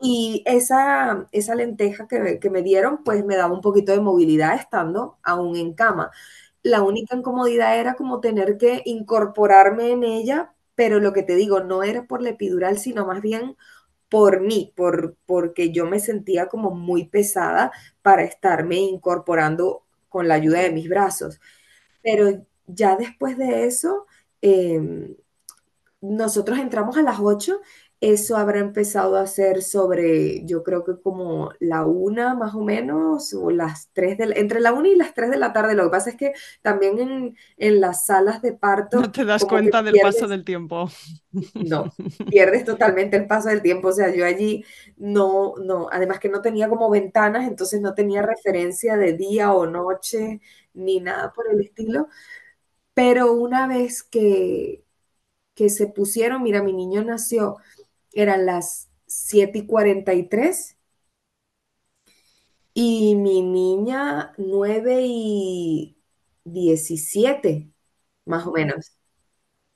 [0.00, 4.54] Y esa, esa lenteja que, que me dieron, pues me daba un poquito de movilidad
[4.56, 6.10] estando aún en cama.
[6.62, 11.60] La única incomodidad era como tener que incorporarme en ella, pero lo que te digo,
[11.60, 13.56] no era por la epidural, sino más bien
[14.08, 20.34] por mí, por, porque yo me sentía como muy pesada para estarme incorporando con la
[20.34, 21.40] ayuda de mis brazos.
[22.02, 24.06] Pero ya después de eso,
[24.40, 25.16] em,
[26.00, 27.60] nosotros entramos a las 8
[28.00, 33.34] eso habrá empezado a ser sobre, yo creo que como la una más o menos,
[33.34, 35.74] o las tres de entre la una y las tres de la tarde.
[35.74, 36.32] Lo que pasa es que
[36.62, 39.00] también en, en las salas de parto...
[39.00, 40.88] No te das cuenta del paso del tiempo.
[41.60, 41.92] No,
[42.28, 43.88] pierdes totalmente el paso del tiempo.
[43.88, 44.64] O sea, yo allí
[44.96, 49.66] no, no, además que no tenía como ventanas, entonces no tenía referencia de día o
[49.66, 50.40] noche,
[50.74, 52.08] ni nada por el estilo.
[52.94, 54.84] Pero una vez que,
[55.54, 57.58] que se pusieron, mira, mi niño nació
[58.12, 60.76] eran las 7 y 43
[62.74, 65.98] y mi niña 9 y
[66.44, 67.72] 17,
[68.26, 68.92] más o menos.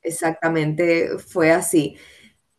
[0.01, 1.97] Exactamente, fue así.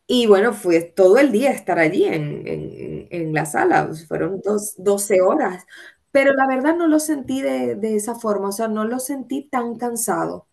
[0.07, 5.65] Y bueno, fue todo el día estar allí en, la sala, fueron dos, 12 horas,
[6.11, 9.49] pero la verdad no lo sentí de, de esa forma, o sea, no lo sentí
[9.49, 10.47] tan cansado.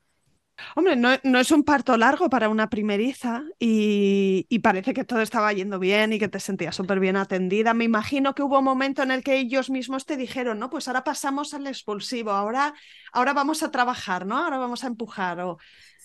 [0.77, 5.79] Hombre, no, es un parto largo para una primeriza y, parece que todo estaba yendo
[5.79, 7.75] bien y que te sentías súper bien atendida.
[7.75, 10.89] Me imagino que hubo un momento en el que ellos mismos te dijeron, no, pues
[10.89, 12.75] ahora pasamos al expulsivo, ahora,
[13.13, 14.39] ahora vamos a trabajar, ¿no?
[14.39, 15.41] Ahora vamos a empujar.
[15.41, 15.59] O...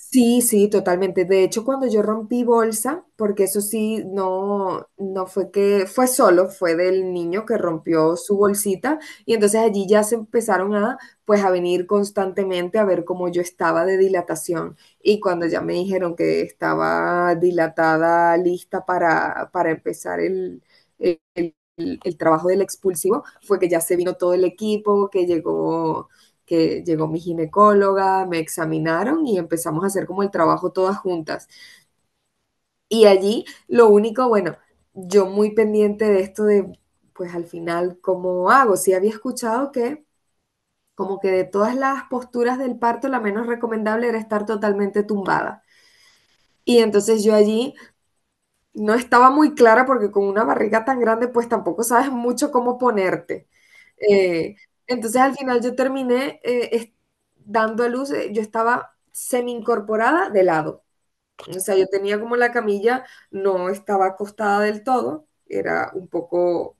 [0.09, 1.25] Sí, sí, totalmente.
[1.25, 6.47] De hecho, cuando yo rompí bolsa, porque eso sí, no, no fue que fue solo,
[6.49, 11.43] fue del niño que rompió su bolsita y entonces allí ya se empezaron a, pues,
[11.43, 14.77] a venir constantemente a ver cómo yo estaba de dilatación.
[15.01, 20.63] Y cuando ya me dijeron que estaba dilatada, lista para, para empezar el,
[20.99, 26.09] el, el trabajo del expulsivo, fue que ya se vino todo el equipo, que llegó
[26.47, 31.49] que llegó mi ginecóloga, me examinaron y empezamos a hacer como el trabajo todas juntas.
[32.89, 34.57] Y allí lo único, bueno,
[34.93, 36.79] yo muy pendiente de esto de,
[37.13, 38.77] pues al final, ¿cómo hago?
[38.77, 40.05] Sí había escuchado que
[40.95, 45.63] como que de todas las posturas del parto, la menos recomendable era estar totalmente tumbada.
[46.65, 47.73] Y entonces yo allí
[48.73, 52.77] no estaba muy clara porque con una barriga tan grande, pues tampoco sabes mucho cómo
[52.77, 53.47] ponerte.
[54.09, 54.55] Eh,
[54.87, 56.93] entonces al final yo terminé eh,
[57.35, 60.83] dando a luz, eh, yo estaba semi incorporada de lado.
[61.49, 66.77] O sea, yo tenía como la camilla, no estaba acostada del todo, era un poco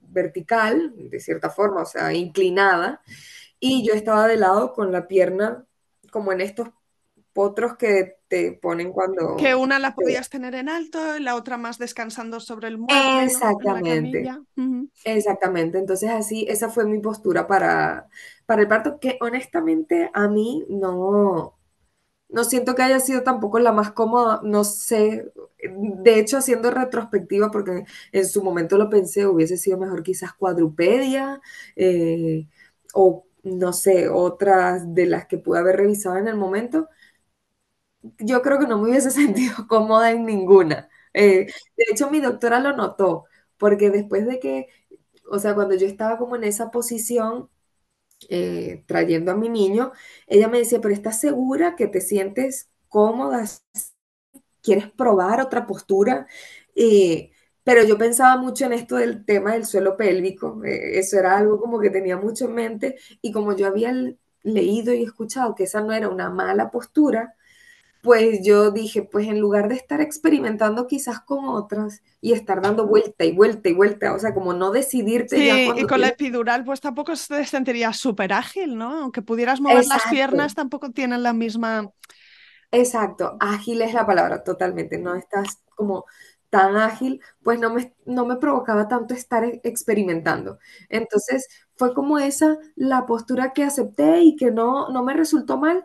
[0.00, 3.02] vertical, de cierta forma, o sea, inclinada,
[3.60, 5.66] y yo estaba de lado con la pierna
[6.10, 6.68] como en estos
[7.32, 9.36] potros que te ponen cuando...
[9.36, 13.22] Que una la podías tener en alto y la otra más descansando sobre el mueble.
[13.22, 14.28] Exactamente.
[15.04, 15.78] Exactamente.
[15.78, 18.08] Entonces así, esa fue mi postura para,
[18.44, 21.56] para el parto, que honestamente a mí no,
[22.28, 25.32] no siento que haya sido tampoco la más cómoda, no sé.
[25.70, 31.40] De hecho, haciendo retrospectiva, porque en su momento lo pensé, hubiese sido mejor quizás cuadrupedia
[31.76, 32.48] eh,
[32.94, 36.88] o no sé, otras de las que pude haber revisado en el momento
[38.18, 40.88] yo creo que no me hubiese sentido cómoda en ninguna.
[41.14, 41.46] Eh,
[41.76, 43.24] de hecho, mi doctora lo notó,
[43.58, 44.68] porque después de que,
[45.30, 47.50] o sea, cuando yo estaba como en esa posición,
[48.30, 49.92] eh, trayendo a mi niño,
[50.26, 53.46] ella me decía, pero ¿estás segura que te sientes cómoda?
[54.62, 56.26] ¿Quieres probar otra postura?
[56.74, 57.30] Eh,
[57.62, 61.80] pero yo pensaba mucho en esto del tema del suelo pélvico, eso era algo como
[61.80, 63.92] que tenía mucho en mente y como yo había
[64.42, 67.34] leído y escuchado que esa no era una mala postura,
[68.04, 72.86] pues yo dije, pues en lugar de estar experimentando quizás con otras y estar dando
[72.86, 76.64] vuelta y vuelta y vuelta, o sea, como no decidirte sí, y con la epidural
[76.64, 79.04] pues tampoco te sentirías súper ágil, ¿no?
[79.04, 81.90] Aunque pudieras mover las piernas, tampoco tienen la misma...
[82.70, 86.04] Exacto, ágil es la palabra, totalmente, no estás como
[86.50, 90.58] tan ágil, pues no me, no me provocaba tanto estar experimentando.
[90.88, 95.84] Entonces fue como esa la postura que acepté y que no, no me resultó mal,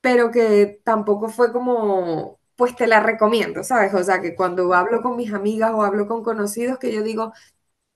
[0.00, 3.94] pero que tampoco fue como, pues te la recomiendo, ¿sabes?
[3.94, 7.32] O sea, que cuando hablo con mis amigas o hablo con conocidos, que yo digo,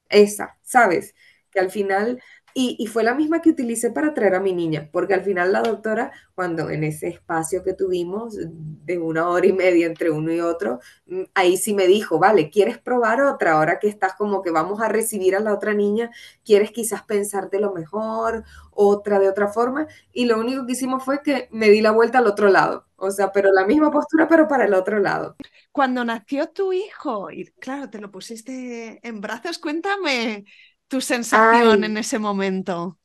[0.08, 1.14] esa, ¿sabes?
[1.50, 2.22] Que al final
[2.56, 5.60] y, fue la misma que utilicé para traer a mi niña, porque al final la
[5.60, 10.38] doctora, cuando en ese espacio que tuvimos de una hora y media entre uno y
[10.38, 13.54] otro, mm, ahí sí me dijo, vale, ¿quieres probar otra?
[13.54, 16.12] Ahora que estás como que vamos a recibir a la otra niña,
[16.44, 19.88] ¿quieres quizás pensarte lo mejor, otra de otra forma?
[20.12, 23.10] Y lo único que hicimos fue que me di la vuelta al otro lado, o
[23.10, 25.34] sea, pero la misma postura, pero para el otro lado.
[25.72, 30.44] Cuando nació tu hijo, y claro, te lo pusiste en brazos, cuéntame
[30.88, 32.98] tu sensación en ese momento?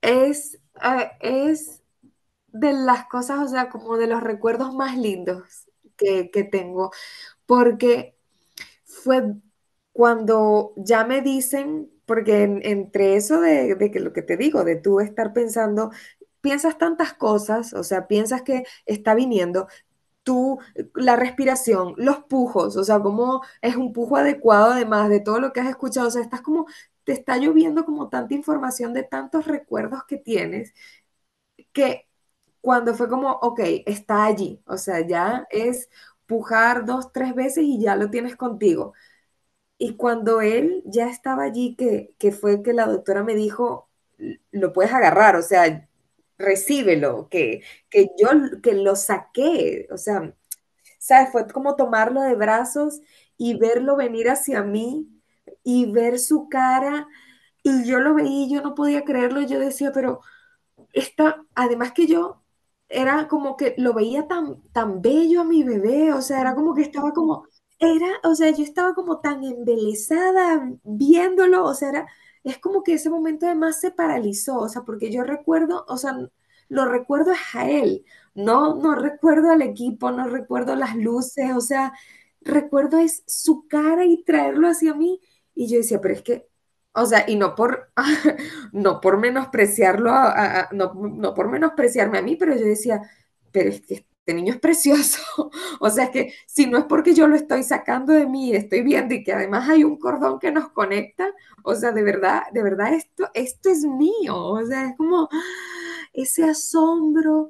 [0.00, 0.58] Es,
[1.20, 1.82] es
[2.48, 6.92] de las cosas, o sea, como de los recuerdos más lindos que, tengo,
[7.46, 8.16] porque
[8.84, 9.34] fue
[9.92, 14.76] cuando ya me dicen, porque entre eso de, de que lo que te digo, de
[14.76, 15.90] tú estar pensando,
[16.40, 19.66] piensas tantas cosas, o sea, piensas que está viniendo,
[20.28, 20.58] tú,
[20.94, 25.54] la respiración, los pujos, o sea, cómo es un pujo adecuado además de todo lo
[25.54, 26.66] que has escuchado, o sea, estás como,
[27.04, 30.74] te está lloviendo como tanta información de tantos recuerdos que tienes,
[31.72, 32.06] que
[32.60, 35.90] cuando fue como, ok, está allí, o sea, ya es
[36.26, 38.94] pujar dos, tres veces y ya lo tienes contigo.
[39.78, 43.88] Y cuando él ya estaba allí, que, que fue que la doctora me dijo,
[44.52, 45.87] lo puedes agarrar, o sea,
[46.38, 48.28] recíbelo, que, que yo
[48.62, 50.34] que lo saqué, o sea,
[50.98, 51.30] ¿sabes?
[51.32, 53.00] Fue como tomarlo de brazos
[53.36, 55.08] y verlo venir hacia mí
[55.64, 57.08] y ver su cara
[57.62, 60.20] y yo lo veía y yo no podía creerlo, yo decía, pero
[60.92, 62.42] esta, además que yo
[62.88, 66.74] era como que lo veía tan, tan bello a mi bebé, o sea, era como
[66.74, 67.46] que estaba como,
[67.78, 72.08] era, o sea, yo estaba como tan embelesada viéndolo, o sea, era,
[72.50, 76.16] es como que ese momento además se paralizó, o sea, porque yo recuerdo, o sea,
[76.68, 81.92] lo recuerdo a él, no, no recuerdo al equipo, no recuerdo las luces, o sea,
[82.40, 85.20] recuerdo es su cara y traerlo hacia mí,
[85.54, 86.48] y yo decía, pero es que,
[86.92, 87.92] o sea, y no por,
[88.72, 90.10] no por menospreciarlo,
[90.72, 93.02] no, no por menospreciarme a mí, pero yo decía,
[93.52, 95.22] pero es que este niño es precioso.
[95.80, 99.14] o sea, que si no es porque yo lo estoy sacando de mí, estoy viendo
[99.14, 102.92] y que además hay un cordón que nos conecta, o sea, de verdad, de verdad
[102.92, 104.36] esto, esto es mío.
[104.36, 105.30] O sea, es como
[106.12, 107.48] ese asombro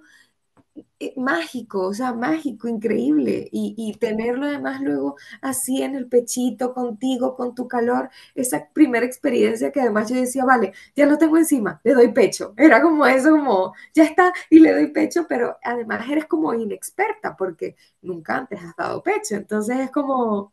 [1.17, 3.49] mágico, o sea, mágico, increíble.
[3.53, 9.07] Y, y, tenerlo además luego así en el pechito, contigo, con tu calor, esa primera
[9.07, 12.55] experiencia que además yo decía, vale, ya lo tengo encima, le doy pecho.
[12.57, 17.37] Era como eso, como, ya está, y le doy pecho, pero además eres como inexperta
[17.37, 19.37] porque nunca antes has dado pecho.
[19.37, 20.53] Entonces es como,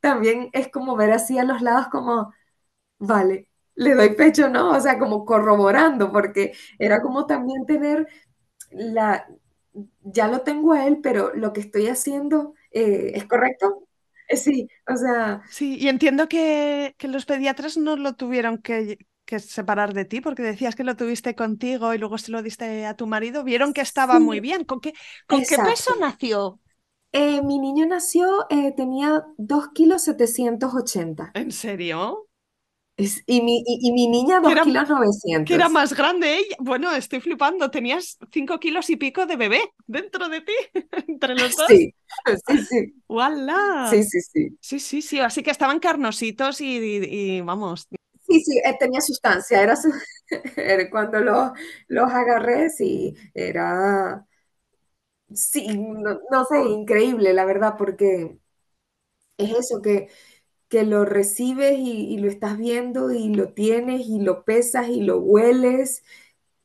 [0.00, 2.32] también es como ver así a los lados como,
[2.98, 4.70] vale, le doy pecho, ¿no?
[4.72, 8.08] O sea, como corroborando, porque era como también tener
[8.70, 9.26] la,
[10.02, 13.86] ya lo tengo a él, pero lo que estoy haciendo eh, es correcto.
[14.28, 15.42] Eh, sí, o sea.
[15.50, 20.20] Sí, y entiendo que, que los pediatras no lo tuvieron que, que, separar de ti,
[20.20, 23.44] porque decías que lo tuviste contigo y luego se lo diste a tu marido.
[23.44, 24.64] Vieron que estaba sí, muy bien.
[24.64, 24.94] ¿Con qué,
[25.26, 26.60] con qué peso nació?
[27.12, 31.30] Eh, mi niño nació, eh, tenía 2 kilos 780.
[31.34, 32.23] ¿En serio?
[32.96, 35.48] Es, y, mi, y, y, mi niña 2 kilos 900.
[35.48, 36.56] Que era más grande ella.
[36.60, 37.70] Bueno, estoy flipando.
[37.70, 40.52] Tenías 5 kilos y pico de bebé dentro de ti,
[41.08, 41.66] entre los dos.
[41.66, 41.92] Sí,
[42.46, 42.94] sí, sí.
[43.08, 43.88] ¡Wala!
[43.90, 44.58] Sí, sí, sí.
[44.60, 45.18] Sí, sí, sí.
[45.18, 47.88] Así que estaban carnositos y, vamos.
[48.28, 49.60] Sí, sí, eh, tenía sustancia.
[49.60, 49.92] Era, su...
[50.90, 51.50] cuando los,
[51.88, 54.24] los agarré, sí, era.
[55.32, 58.38] Sí, no, no sé, increíble, la verdad, porque
[59.36, 60.08] es eso que
[60.74, 65.02] que lo recibes y, y, lo estás viendo y lo tienes y lo pesas y
[65.02, 66.02] lo hueles.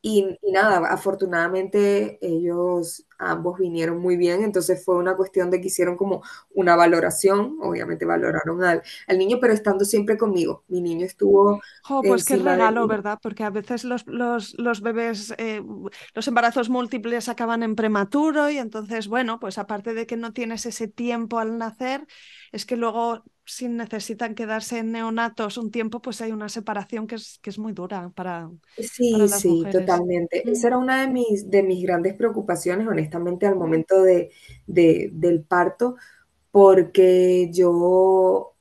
[0.01, 5.68] Y, y, nada, afortunadamente ellos ambos vinieron muy bien, entonces fue una cuestión de que
[5.68, 6.24] hicieron como
[6.55, 10.64] una valoración, obviamente valoraron al, al niño, pero estando siempre conmigo.
[10.70, 11.62] Mi niño estuvo...
[11.88, 13.20] Oh, pues qué regalo, ¿verdad?
[13.22, 15.62] Porque a veces los, los, los bebés, eh,
[16.16, 20.66] los embarazos múltiples acaban en prematuro y entonces, bueno, pues aparte de que no tienes
[20.66, 22.07] ese tiempo al nacer,
[22.51, 27.15] es que luego si necesitan quedarse en neonatos un tiempo, pues hay una separación que
[27.15, 29.85] es, que es muy dura para, sí, para las sí, mujeres.
[29.85, 30.43] totalmente.
[30.45, 30.49] Mm.
[30.49, 34.31] Esa era una de mis, de mis grandes preocupaciones, honestamente, al momento de,
[34.67, 35.95] de, del parto,
[36.51, 38.55] porque yo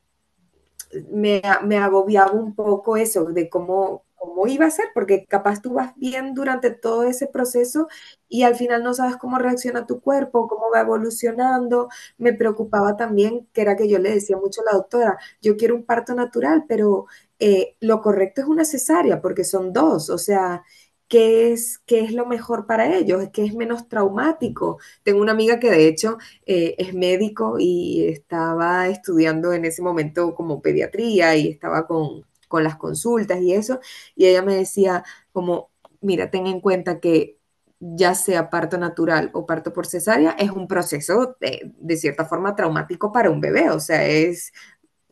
[1.10, 5.74] me, me agobiaba un poco eso, de cómo, cómo iba a ser, porque capaz tú
[5.74, 7.88] vas bien durante todo ese proceso
[8.28, 11.88] y al final no sabes cómo reacciona tu cuerpo, cómo va evolucionando.
[12.18, 15.74] Me preocupaba también, que era que yo le decía mucho a la doctora, yo quiero
[15.76, 17.06] un parto natural, pero
[17.38, 20.64] eh, lo correcto es una cesárea, porque son dos, o sea,
[21.08, 23.28] ¿qué es, qué es lo mejor para ellos?
[23.32, 24.78] ¿Qué es menos traumático?
[25.02, 30.34] Tengo una amiga que de hecho eh, es médico y estaba estudiando en ese momento
[30.34, 33.80] como pediatría y estaba con con las consultas y eso,
[34.16, 35.70] y ella me decía como,
[36.00, 37.38] mira, ten en cuenta que
[37.80, 42.56] ya sea parto natural o parto por cesárea, es un proceso de, de cierta forma
[42.56, 44.52] traumático para un bebé, o sea, es,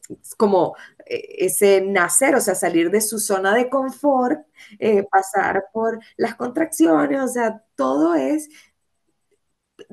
[0.09, 0.77] es como
[1.07, 4.41] eh, ese nacer, o sea, salir de su zona de confort,
[4.79, 8.49] eh, pasar por las contracciones, o sea, todo es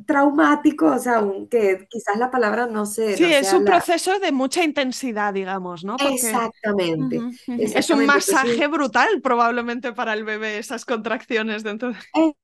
[0.06, 3.18] traumático, o sea, que quizás la palabra no sé.
[3.18, 3.72] Sí, no es un la...
[3.72, 5.98] proceso de mucha intensidad, digamos, ¿no?
[5.98, 6.16] Porque...
[6.16, 7.62] Exactamente, uh -huh, uh -huh.
[7.62, 11.98] exactamente, Es un masaje Entonces, brutal probablemente para el bebé, esas contracciones dentro de...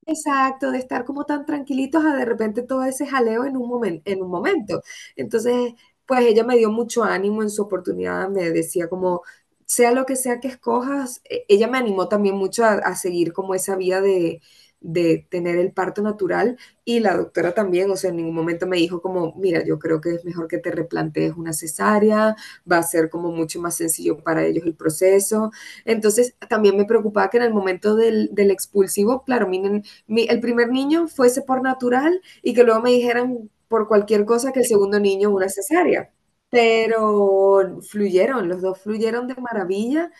[0.05, 4.01] Exacto, de estar como tan tranquilitos a de repente todo ese jaleo en un, momen
[4.05, 4.81] en un momento.
[5.15, 5.73] Entonces,
[6.05, 9.21] pues ella me dio mucho ánimo en su oportunidad, me decía como,
[9.65, 13.53] sea lo que sea que escojas, e, ella me animó también mucho a, seguir como
[13.53, 14.41] esa vía de,
[14.81, 18.77] de tener el parto natural y la doctora también, o sea, en ningún momento me
[18.77, 22.35] dijo como, mira, yo creo que es mejor que te replantees una cesárea,
[22.69, 25.51] va a ser como mucho más sencillo para ellos el proceso.
[25.85, 30.39] Entonces, también me preocupaba que en el momento del, del expulsivo, claro, miren, mi, el
[30.39, 34.65] primer niño fuese por natural y que luego me dijeran por cualquier cosa que el
[34.65, 36.11] segundo niño una cesárea.
[36.49, 40.11] Pero fluyeron, los dos fluyeron de maravilla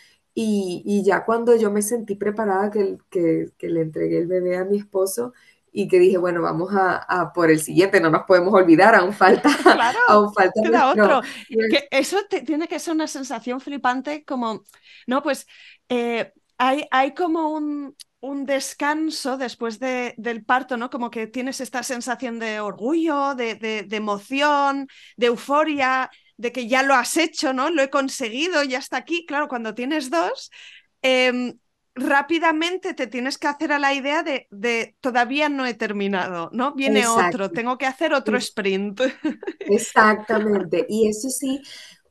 [0.41, 4.63] y, ya cuando yo me sentí preparada que, que, que, le entregué el bebé a
[4.63, 5.33] mi esposo
[5.71, 9.49] y que dije, bueno, vamos a, por el siguiente, no nos podemos olvidar, aún falta,
[9.63, 11.21] claro, aún falta otro.
[11.49, 14.63] Que eso tiene que ser una sensación flipante como,
[15.07, 15.45] no, pues
[15.89, 20.89] eh, hay, hay como un, un descanso después de, del parto, ¿no?
[20.89, 24.87] Como que tienes esta sensación de orgullo, de, de, emoción,
[25.17, 26.09] de euforia,
[26.39, 27.69] de que ya lo has hecho, ¿no?
[27.69, 29.25] Lo he conseguido, ya está aquí.
[29.25, 30.49] Claro, cuando tienes dos,
[31.01, 31.59] em,
[31.95, 36.73] rápidamente te tienes que hacer a la idea de, de todavía no he terminado, ¿no?
[36.75, 39.01] Viene otro, tengo que hacer otro sprint.
[39.59, 40.85] Exactamente.
[40.87, 41.61] Y eso sí,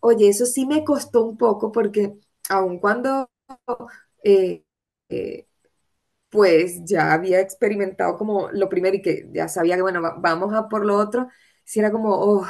[0.00, 2.12] oye, eso sí me costó un poco porque
[2.50, 3.30] aun cuando...
[4.22, 4.62] Eh,
[5.08, 5.46] eh,
[6.28, 10.68] pues ya había experimentado como lo primero y que ya sabía que, bueno, vamos a
[10.68, 11.28] por lo otro,
[11.64, 12.46] si era como, oh,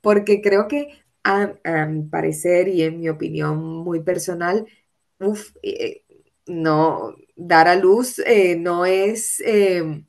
[0.00, 4.66] porque creo que a, mi parecer y en mi opinión muy personal,
[5.62, 6.04] eh,
[6.46, 10.04] no, dar a luz eh, no es em,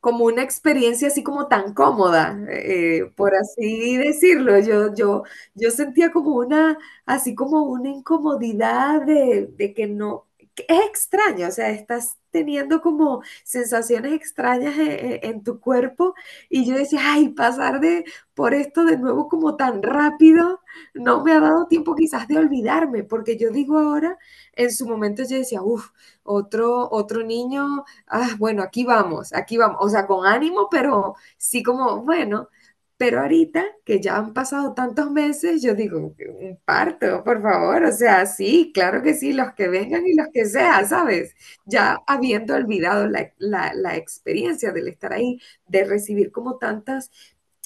[0.00, 4.58] como una experiencia así como tan cómoda, eh, por así decirlo.
[4.60, 10.25] Yo, yo, yo sentía como una, así como una incomodidad de, de que no,
[10.68, 16.14] es extraño, o sea, estás teniendo como sensaciones extrañas e, e, en, tu cuerpo
[16.50, 18.04] y yo decía, ay, pasar de
[18.34, 20.60] por esto de nuevo como tan rápido,
[20.94, 24.18] no me ha dado tiempo quizás de olvidarme, porque yo digo ahora,
[24.52, 25.90] en su momento yo decía, uff,
[26.22, 31.62] otro, otro niño, ah, bueno, aquí vamos, aquí vamos, o sea, con ánimo, pero sí
[31.62, 32.50] como, bueno,
[32.96, 37.92] pero ahorita que ya han pasado tantos meses, yo digo, un parto, por favor, o
[37.92, 41.34] sea, sí, claro que sí, los que vengan y los que sean, ¿sabes?
[41.66, 47.10] Ya habiendo olvidado la, la, experiencia del estar ahí, de recibir como tantas,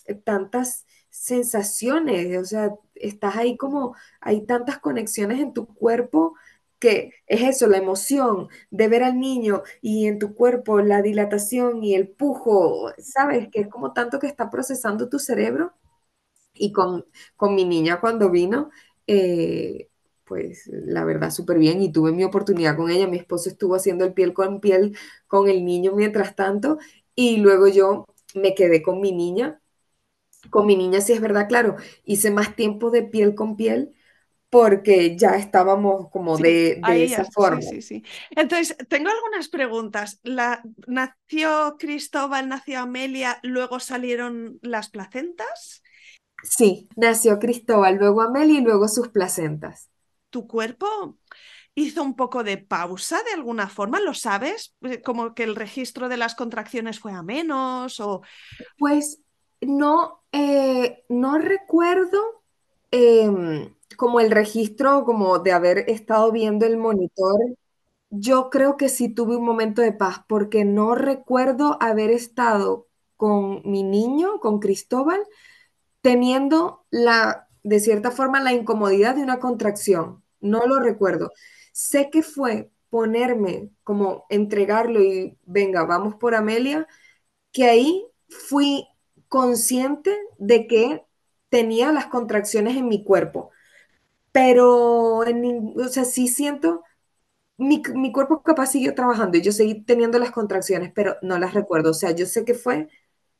[0.06, 6.34] eh, tantas sensaciones, o sea, estás ahí como, hay tantas conexiones en tu cuerpo
[6.80, 11.84] que es eso, la emoción de ver al niño y en tu cuerpo la dilatación
[11.84, 13.48] y el pujo, ¿sabes?
[13.52, 15.74] Que es como tanto que está procesando tu cerebro.
[16.54, 17.06] Y con,
[17.36, 18.70] con mi niña cuando vino,
[19.06, 19.88] eh,
[20.24, 23.06] pues la verdad súper bien y tuve mi oportunidad con ella.
[23.08, 24.96] Mi esposo estuvo haciendo el piel con piel
[25.28, 26.78] con el niño mientras tanto
[27.14, 29.60] y luego yo me quedé con mi niña.
[30.50, 33.94] Con mi niña, sí es verdad, claro, hice más tiempo de piel con piel
[34.50, 37.62] porque ya estábamos como de, esa forma.
[37.62, 40.18] Sí, sí, Entonces, tengo algunas preguntas.
[40.24, 45.82] La, ¿Nació Cristóbal, nació Amelia, luego salieron las placentas?
[46.42, 49.88] Sí, nació Cristóbal, luego Amelia y luego sus placentas.
[50.30, 51.16] ¿Tu cuerpo
[51.76, 54.00] hizo un poco de pausa de alguna forma?
[54.00, 54.74] ¿Lo sabes?
[54.82, 58.00] Eh, ¿Como que el registro de las contracciones fue a menos?
[58.00, 58.22] O...
[58.78, 59.20] Pues
[59.60, 62.42] no, eh, no recuerdo.
[62.90, 67.38] Em, como el registro, como de haber estado viendo el monitor,
[68.10, 73.62] yo creo que sí tuve un momento de paz porque no recuerdo haber estado con
[73.64, 75.20] mi niño, con Cristóbal,
[76.00, 80.22] teniendo la, de cierta forma, la incomodidad de una contracción.
[80.40, 81.30] No lo recuerdo.
[81.72, 86.88] Sé que fue ponerme, como entregarlo y venga, vamos por Amelia,
[87.52, 88.86] que ahí fui
[89.28, 91.04] consciente de que
[91.50, 93.50] tenía las contracciones en mi cuerpo
[94.32, 96.82] pero, en, o sea, sí siento,
[97.58, 101.54] mi, mi, cuerpo capaz siguió trabajando y yo seguí teniendo las contracciones, pero no las
[101.54, 101.90] recuerdo.
[101.90, 102.88] O sea, yo sé que fue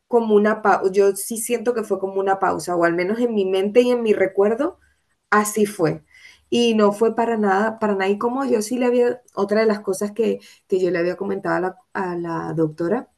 [0.09, 3.35] como una pausa, yo sí siento que fue como una pausa, o al menos en
[3.35, 4.79] mi mente y en mi recuerdo,
[5.31, 6.05] así fue.
[6.51, 8.09] Y no fue para nada, para nada.
[8.11, 11.17] Y como yo sí le había, otra de las cosas que, que yo le había
[11.17, 11.77] comentado a la,
[12.13, 13.11] a la doctora,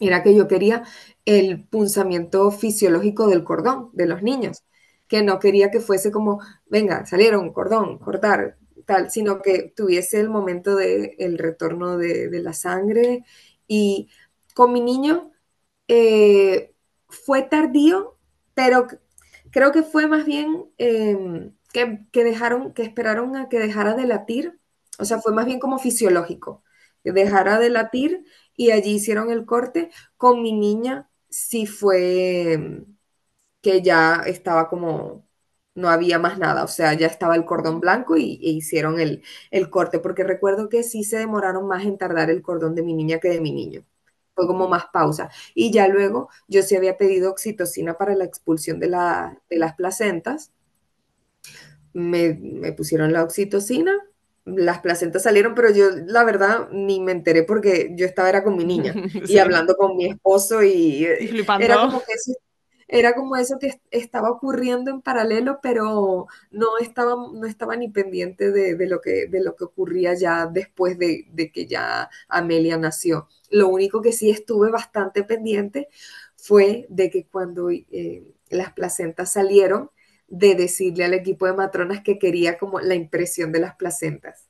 [0.00, 0.84] era que yo quería
[1.24, 4.62] el punzamiento fisiológico del cordón de los niños
[5.10, 10.30] que no quería que fuese como, venga, salieron, cordón, cortar, tal, sino que tuviese el
[10.30, 13.24] momento del el retorno de, la sangre.
[13.66, 14.08] Y
[14.54, 15.32] con mi niño
[15.88, 16.74] eh,
[17.08, 18.18] fue tardío,
[18.54, 18.86] pero
[19.50, 24.06] creo que fue más bien em, que, que, dejaron, que esperaron a que dejara de
[24.06, 24.60] latir,
[25.00, 26.62] o sea, fue más bien como fisiológico,
[27.02, 28.24] que dejara de latir
[28.56, 29.90] y allí hicieron el corte.
[30.16, 32.84] Con mi niña sí fue
[33.62, 35.26] que ya estaba como,
[35.74, 39.22] no había más nada, o sea, ya estaba el cordón blanco y, e hicieron el,
[39.50, 42.94] el corte, porque recuerdo que sí se demoraron más en tardar el cordón de mi
[42.94, 43.84] niña que de mi niño.
[44.34, 45.30] Fue como más pausa.
[45.54, 49.74] Y ya luego yo sí había pedido oxitocina para la expulsión de, la, de las
[49.74, 50.52] placentas.
[51.92, 53.92] Me, me pusieron la oxitocina,
[54.44, 58.56] las placentas salieron, pero yo la verdad ni me enteré porque yo estaba era con
[58.56, 59.26] mi niña Sí.
[59.26, 61.58] y hablando con mi esposo y, Y eh, flipando.
[61.58, 62.32] era como que eso,
[62.90, 67.88] era como eso que est- estaba ocurriendo en paralelo, pero no estaba, no estaba ni
[67.90, 72.10] pendiente de, de lo que, de lo que ocurría ya después de, de que ya
[72.28, 73.28] Amelia nació.
[73.50, 75.88] Lo único que sí estuve bastante pendiente
[76.36, 79.90] fue de que cuando eh, las placentas salieron,
[80.28, 84.49] de decirle al equipo de matronas que quería como la impresión de las placentas.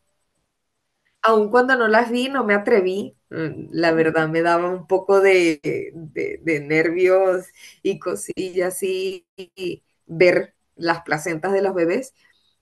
[1.23, 3.17] Aun cuando no las vi, no me atreví.
[3.31, 5.61] Mm, La verdad me daba un poco de,
[5.95, 7.47] de- de nervios
[7.83, 12.15] y cosillas y, y ver las placentas de los bebés.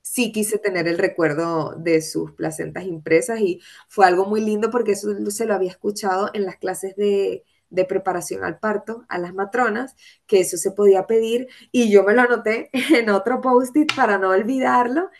[0.02, 4.92] Sí quise tener el recuerdo de sus placentas impresas y fue algo muy lindo porque
[4.92, 9.34] eso se lo había escuchado en las clases de, de preparación al parto a las
[9.34, 9.94] matronas,
[10.26, 14.30] que eso se podía pedir y yo me lo anoté en otro post-it para no
[14.30, 15.10] olvidarlo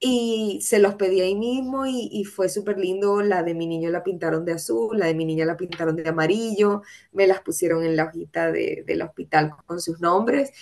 [0.00, 3.22] y se los pedí ahí mismo y, y fue súper lindo.
[3.22, 6.08] La de mi niño la pintaron de azul, la de mi niña la pintaron de
[6.08, 6.82] amarillo,
[7.12, 10.52] me las pusieron en la hojita de, del hospital con sus nombres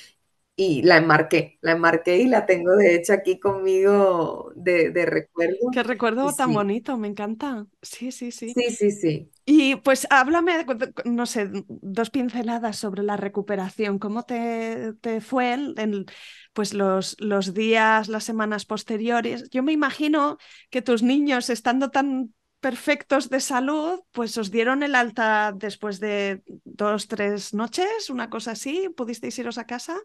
[0.57, 5.57] y la enmarqué, la enmarqué y la tengo de hecho aquí conmigo de, de recuerdo.
[5.71, 5.83] Qué
[6.21, 7.67] Y recuerdo tan sí, bonito, me encanta.
[7.83, 8.57] Sí, sí, sí.
[8.57, 9.33] sí, sí, sí.
[9.51, 10.67] Y pues háblame,
[11.07, 13.99] no sé, dos pinceladas sobre la recuperación.
[13.99, 16.05] ¿Cómo te, te fue en,
[16.53, 19.49] pues los, los días, las semanas posteriores?
[19.49, 20.37] Yo me imagino
[20.69, 26.43] que tus niños, estando tan perfectos de salud, pues os dieron el alta después de
[26.65, 28.91] dos, tres noches, una cosa así.
[28.95, 29.97] ¿Pudisteis iros a casa?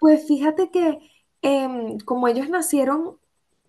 [0.00, 0.98] Pues fíjate que
[1.42, 3.18] em, como ellos nacieron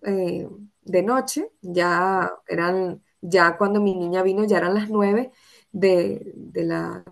[0.02, 0.48] eh,
[0.82, 5.32] de noche, ya eran, ya cuando mi niña vino ya eran las nueve
[5.72, 7.04] de, de la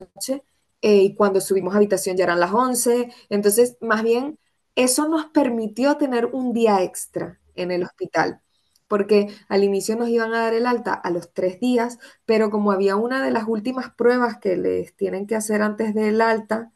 [0.00, 0.44] noche,
[0.80, 4.38] eh, y cuando subimos a habitación ya eran las once, entonces más bien
[4.74, 8.40] eso nos permitió tener un día extra en el hospital,
[8.88, 12.72] porque al inicio nos iban a dar el alta a los tres días, pero como
[12.72, 16.72] había una de las últimas pruebas que les tienen que hacer antes del alta,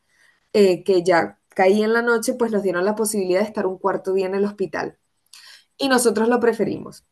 [0.52, 3.78] eh, que ya caía en la noche, pues nos dieron la posibilidad de estar un
[3.78, 4.98] cuarto día en el hospital.
[5.78, 7.04] Y nosotros lo preferimos,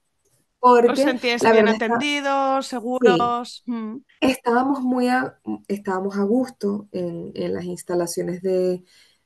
[0.67, 3.63] ¿Os porque sentíais la bien atendidos, sí, seguros?
[3.67, 3.99] Mm.
[4.21, 5.39] estábamos muy a,
[5.69, 8.85] estábamos a gusto en, en las instalaciones de,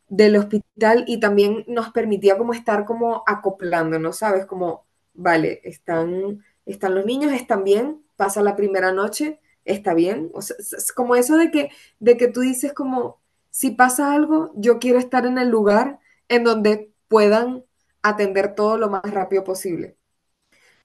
[0.08, 4.46] del hospital y también nos permitía como estar como acoplándonos, ¿sabes?
[4.46, 10.30] Como, vale, están, están los niños, están bien, pasa la primera noche, está bien.
[10.34, 11.70] O sea, es como eso de que,
[12.00, 13.20] de que tú dices como,
[13.50, 17.64] si pasa algo, yo quiero estar en el lugar en donde puedan
[18.02, 19.97] atender todo lo más rápido posible.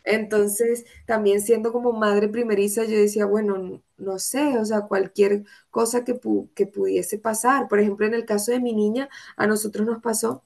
[0.04, 6.04] Entonces, también siendo como madre primeriza, yo decía, bueno, no sé, o sea, cualquier cosa
[6.04, 6.20] que,
[6.56, 7.68] que pudiese pasar.
[7.68, 10.44] Por ejemplo, en el caso de mi niña, a nosotros nos pasó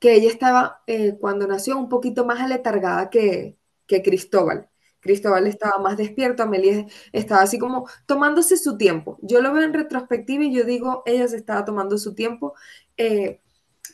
[0.00, 4.68] que ella estaba, eh, cuando nació, un poquito más aletargada que, que Cristóbal.
[5.00, 9.18] Cristóbal estaba más despierto, Amelia estaba así como tomándose su tiempo.
[9.22, 12.54] Yo lo veo en retrospectiva y yo digo, ella se estaba tomando su tiempo,
[12.96, 13.40] eh,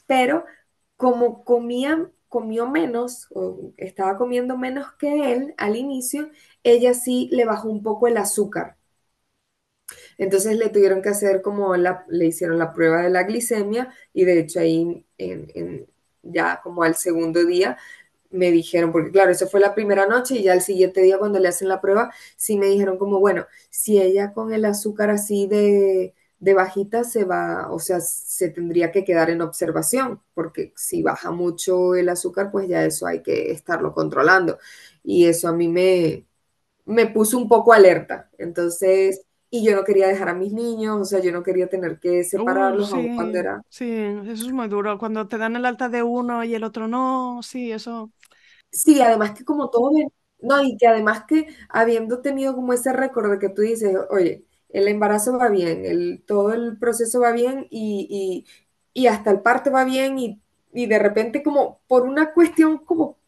[0.06, 0.44] pero
[0.96, 6.30] como comía, comió menos, o estaba comiendo menos que él al inicio,
[6.64, 8.78] ella sí le bajó un poco el azúcar.
[10.18, 14.24] Entonces le tuvieron que hacer como la, le hicieron la prueba de la glicemia y
[14.24, 15.86] de hecho ahí en, en,
[16.22, 17.78] ya como al segundo día
[18.30, 21.38] me dijeron, porque claro, eso fue la primera noche y ya el siguiente día cuando
[21.38, 25.46] le hacen la prueba, sí me dijeron como, bueno, si ella con el azúcar así
[25.48, 31.02] de, de bajita se va, o sea, se tendría que quedar en observación, porque si
[31.02, 34.58] baja mucho el azúcar, pues ya eso hay que estarlo controlando.
[35.04, 36.26] Y eso a mí me,
[36.86, 38.30] me puso un poco alerta.
[38.38, 42.00] Entonces, y yo no quería dejar a mis niños, o sea, yo no quería tener
[42.00, 44.98] que Uh, separarlos cuando sí, era sí, eso es muy duro.
[44.98, 48.10] Cuando te dan el alta de uno y el otro no, sí, eso.
[48.70, 49.90] Sí, además que como todo
[50.40, 54.44] no, y que además que habiendo tenido como ese récord de que tú dices, oye,
[54.72, 58.44] el embarazo va bien, el, todo el proceso va bien y,
[58.94, 60.40] y, y hasta el parto va bien y,
[60.72, 63.18] y de repente como por una cuestión como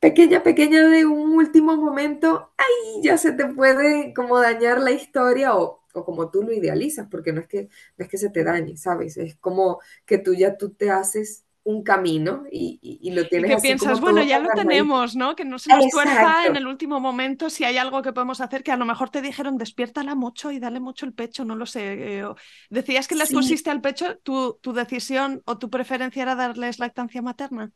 [0.00, 5.56] pequeña, pequeña de un último momento, ahí ya se te puede como dañar la historia
[5.56, 7.64] o, o como tú lo idealizas, porque no es que,
[7.96, 9.16] no es que se te dañe, ¿sabes?
[9.16, 13.60] Es como que tú ya tú te haces un camino y, lo tienes y que
[13.60, 15.36] piensas, bueno, ya lo tenemos, ¿no?
[15.36, 18.62] Que no se nos tuerza en el último momento si hay algo que podemos hacer
[18.62, 21.66] que a lo mejor te dijeron despiértala mucho y dale mucho el pecho, no lo
[21.66, 22.20] sé.
[22.20, 22.24] Eh,
[22.70, 27.20] decías que les pusiste al pecho, ¿tu, tu decisión o tu preferencia era darles lactancia
[27.20, 27.70] materna.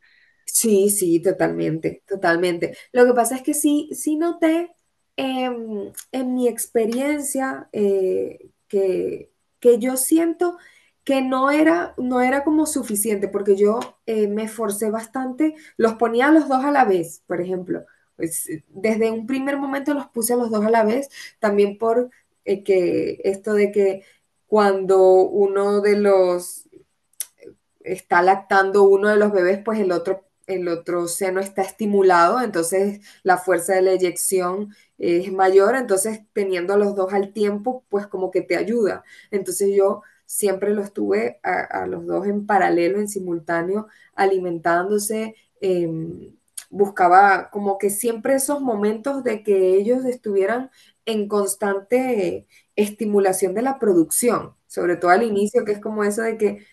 [0.47, 2.75] Sí, sí, totalmente, totalmente.
[2.93, 4.71] Lo que pasa es que sí, sí noté
[5.17, 8.39] em, en mi experiencia eh,
[8.69, 9.31] que,
[9.61, 10.57] que yo siento
[11.05, 16.31] que no era, no era como suficiente, porque yo eh, me esforcé bastante, los ponía
[16.31, 17.85] los dos a la vez, por ejemplo.
[18.17, 21.09] Pues, desde un primer momento los puse a los dos a la vez,
[21.41, 22.11] también por
[22.45, 24.05] eh, que esto de que
[24.47, 26.69] cuando uno de los
[27.81, 33.01] está lactando uno de los bebés, pues el otro, el otro seno está estimulado, entonces
[33.23, 38.31] la fuerza de la eyección es mayor, entonces teniendo los dos al tiempo, pues como
[38.31, 39.05] que te ayuda.
[39.31, 40.03] Entonces yo
[40.33, 45.35] siempre los tuve a, los dos en paralelo, en simultáneo, alimentándose.
[45.61, 46.35] Em,
[46.71, 50.71] buscaba como que siempre esos momentos de que ellos estuvieran
[51.05, 56.39] en constante estimulación de la producción, sobre todo al inicio, que es como eso de
[56.39, 56.65] que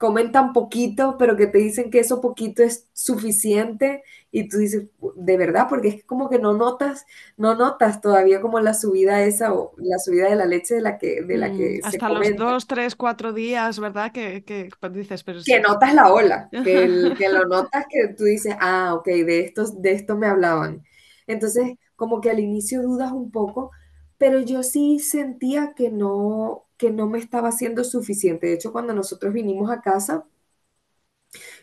[0.00, 4.86] comen tan poquito, pero que te dicen que eso poquito es suficiente y tú dices,
[5.14, 7.04] de verdad, porque es como que no notas,
[7.36, 10.96] no notas todavía como la subida esa o la subida de la leche de la
[10.96, 14.10] que, de la que mm, hasta los dos, tres, cuatro días, ¿verdad?
[14.10, 18.56] Que, que dices, pero que notas la ola, que, que lo notas que tú dices,
[18.58, 20.82] ah, ok, de estos, de esto me hablaban.
[21.26, 23.70] Entonces, como que al inicio dudas un poco,
[24.16, 28.48] pero yo sí sentía que no, que no me estaba haciendo suficiente.
[28.48, 30.26] De hecho, cuando nosotros vinimos a casa,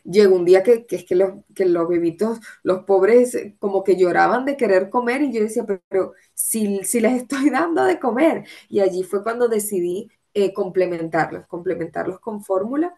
[0.03, 4.45] llegó un día que, es que los, que los bebitos, los pobres, como que lloraban
[4.45, 8.45] de querer comer y yo decía, pero, si, si, les estoy dando de comer.
[8.69, 12.95] Y allí fue cuando decidí eh, complementarlos, complementarlos con fórmula,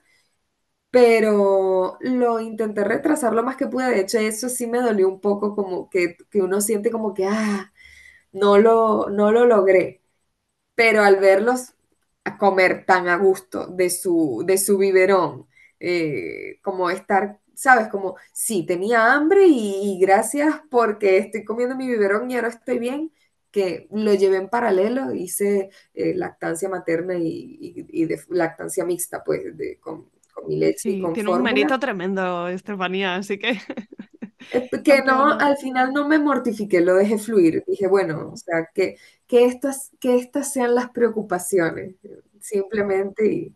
[0.91, 3.89] pero lo intenté retrasar lo más que pude.
[3.89, 7.26] De hecho, eso sí me dolió un poco, como que, que uno siente como que,
[7.28, 7.74] ah,
[8.32, 10.01] no lo, no lo logré.
[10.76, 11.74] Pero al verlos
[12.30, 15.47] a comer tan a gusto de su, de su biberón,
[15.80, 17.88] eh, como estar, ¿sabes?
[17.88, 23.11] Como, sí, tenía hambre y, gracias porque estoy comiendo mi biberón y ahora estoy bien,
[23.51, 29.80] que lo llevé en paralelo, hice eh, lactancia materna y, de lactancia mixta, pues, de,
[29.80, 30.09] con,
[30.47, 30.89] mi leche.
[30.89, 33.59] y con tiene un mérito tremendo, Estefanía, así que...
[34.84, 37.64] Que no, al final no me mortifiqué, lo dejé fluir.
[37.68, 41.96] Dije, bueno, o sea, que, que, estas, que estas sean las preocupaciones,
[42.40, 43.56] simplemente y,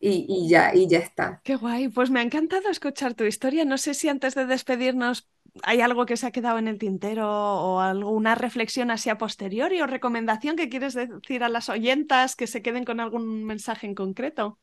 [0.00, 1.42] y, ya, y ya está.
[1.42, 3.64] Qué guay, pues me ha encantado escuchar tu historia.
[3.66, 5.28] No sé si antes de despedirnos
[5.62, 9.80] hay algo que se ha quedado en el tintero o alguna reflexión así a posteriori
[9.82, 13.94] o recomendación que quieres decir a las oyentas que se queden con algún mensaje en
[13.94, 14.58] concreto.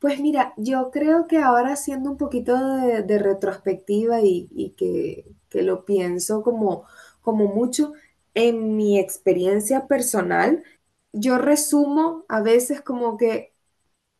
[0.00, 5.26] Pues mira, yo creo que ahora haciendo un poquito de, retrospectiva y, que,
[5.62, 6.84] lo pienso como,
[7.20, 7.92] como mucho,
[8.34, 10.64] en mi experiencia personal,
[11.12, 13.54] yo resumo a veces como que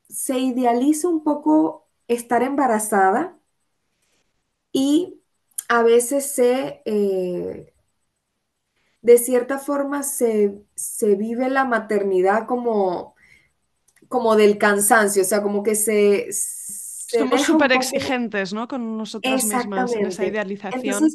[0.08, 3.38] se idealiza un poco estar embarazada
[4.72, 5.20] y
[5.68, 7.72] a veces se, eh,
[9.02, 10.64] de cierta forma, se,
[11.00, 13.11] vive la maternidad como,
[14.12, 16.28] como del cansancio, o sea, como que se...
[16.30, 18.68] Somos súper exigentes, ¿no?
[18.68, 21.08] Con nosotras mismas en esa idealización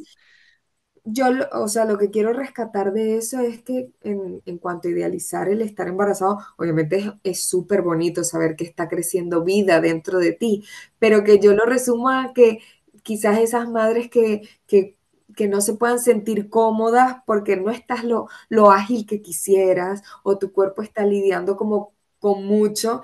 [1.09, 5.47] yo, o sea, lo que quiero rescatar de eso es que en, cuanto a idealizar
[5.49, 10.65] el estar embarazado, obviamente es súper bonito saber que está creciendo vida dentro de ti,
[10.99, 12.59] pero que yo lo resumo a que
[13.03, 14.97] quizás esas madres que, que,
[15.35, 20.37] que no se puedan sentir cómodas porque no estás lo, lo ágil que quisieras o
[20.37, 23.01] tu cuerpo está lidiando como con mucho,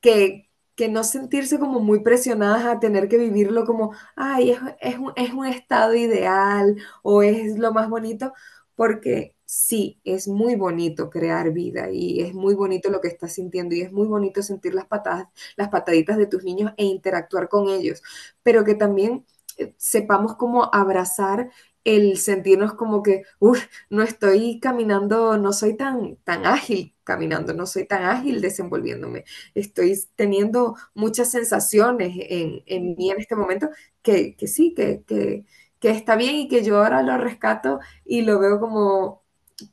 [0.00, 4.98] que, que no sentirse como muy presionadas a tener que vivirlo como, ay, es, es,
[4.98, 8.32] un, es un estado ideal o es lo más bonito,
[8.74, 13.74] porque sí, es muy bonito crear vida y es muy bonito lo que estás sintiendo
[13.74, 17.68] y es muy bonito sentir las patadas, las pataditas de tus niños e interactuar con
[17.68, 18.02] ellos,
[18.42, 19.26] pero que también
[19.58, 21.50] eh, sepamos cómo abrazar
[21.84, 27.66] el sentirnos como que, uff, no estoy caminando, no soy tan, tan ágil caminando, no
[27.66, 29.24] soy tan ágil desenvolviéndome,
[29.54, 33.68] estoy teniendo muchas sensaciones en, en mí en este momento
[34.02, 35.44] que, que sí, que, que,
[35.80, 39.24] que, está bien y que yo ahora lo rescato y lo veo como,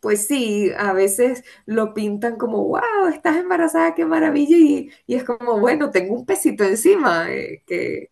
[0.01, 5.23] pues sí, a veces lo pintan como, wow, estás embarazada, qué maravilla, y, y es
[5.23, 8.11] como, bueno, tengo un pesito encima, eh, que,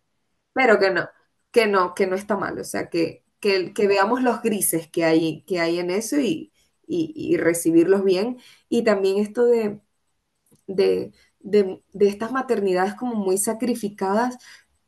[0.52, 1.08] pero que no,
[1.50, 5.42] que no, que no está mal, o sea, que que, veamos los grises que hay,
[5.42, 6.52] que hay en eso y,
[7.38, 8.38] recibirlos bien.
[8.68, 9.80] Y también esto de,
[10.66, 11.12] de,
[12.00, 14.38] estas maternidades como muy sacrificadas,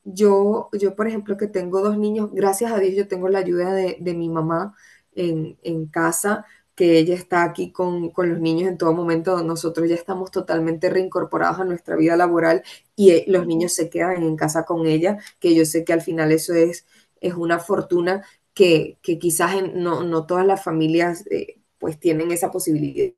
[0.05, 3.72] yo, yo, por ejemplo, que tengo dos niños, gracias a Dios yo tengo la ayuda
[3.74, 4.74] de, de mi mamá
[5.14, 9.42] en, en, casa, que ella está aquí con, con, los niños en todo momento.
[9.44, 12.62] Nosotros ya estamos totalmente reincorporados a nuestra vida laboral
[12.96, 16.03] y eh, los niños se quedan en casa con ella, que yo sé que al
[16.03, 16.86] final eso es,
[17.20, 18.24] es una fortuna
[18.55, 23.14] que, quizás no, no, todas las familias eh, pues tienen esa posibilidad.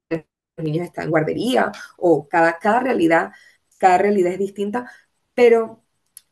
[0.56, 3.32] Los niños están en guardería o cada, cada realidad,
[3.78, 4.90] cada realidad es distinta,
[5.34, 5.82] pero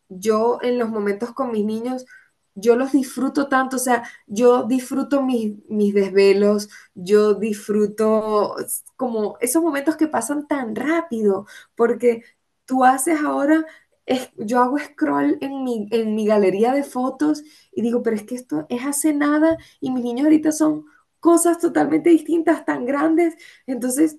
[0.09, 2.05] yo en los momentos con mis niños,
[2.55, 8.57] yo los disfruto tanto, o sea, yo disfruto mis, mis desvelos, yo disfruto
[8.97, 12.23] como esos momentos que pasan tan rápido, porque
[12.67, 13.65] tú haces ahora,
[14.37, 17.43] yo hago scroll en mi, en mi galería de fotos
[17.73, 20.85] y digo, pero es que esto es hace nada y mis niños ahorita son
[21.21, 23.35] cosas totalmente distintas, tan grandes,
[23.67, 24.19] entonces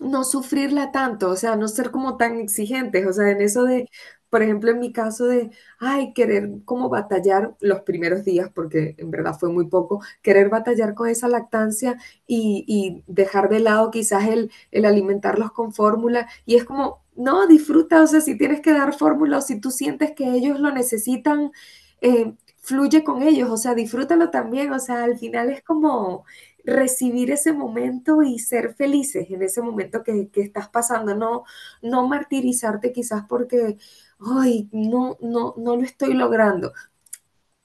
[0.00, 3.88] no sufrirla tanto, o sea, no ser como tan exigentes, o sea, en eso de,
[4.28, 9.10] por ejemplo, en mi caso de, ay, querer como batallar los primeros días, porque en
[9.10, 11.96] verdad fue muy poco, querer batallar con esa lactancia
[12.26, 17.46] y, y dejar de lado quizás el, el alimentarlos con fórmula, y es como, no,
[17.46, 20.70] disfruta, o sea, si tienes que dar fórmula o si tú sientes que ellos lo
[20.72, 21.52] necesitan,
[22.00, 26.24] eh, fluye con ellos, o sea, disfrútalo también, o sea, al final es como
[26.64, 31.44] recibir ese momento y ser felices en ese momento que, que estás pasando, no,
[31.82, 33.78] no martirizarte quizás porque,
[34.20, 36.72] ay, no, no, no lo estoy logrando.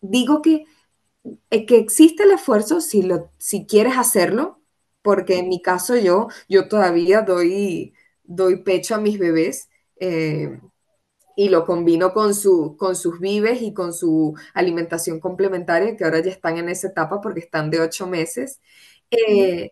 [0.02, 0.66] Digo que,
[1.52, 4.62] eh, que existe el esfuerzo si, lo, si quieres hacerlo,
[5.02, 7.94] porque en mi caso yo, yo todavía doy,
[8.36, 9.70] doy pecho a mis bebés.
[10.00, 10.60] Eh,
[11.36, 16.20] y lo combino con, su, con sus vives y con su alimentación complementaria, que ahora
[16.20, 18.60] ya están en esa etapa porque están de ocho meses.
[19.10, 19.72] Eh,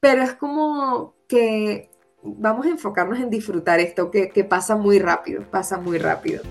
[0.00, 1.90] pero es como que
[2.22, 6.42] vamos a enfocarnos en disfrutar esto, que, que pasa muy rápido, pasa muy rápido.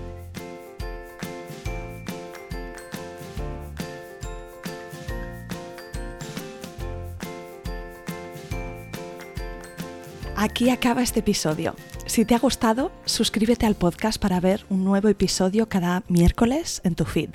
[10.38, 11.74] Aquí acaba este episodio.
[12.04, 16.94] Si te ha gustado, suscríbete al podcast para ver un nuevo episodio cada miércoles en
[16.94, 17.30] tu feed.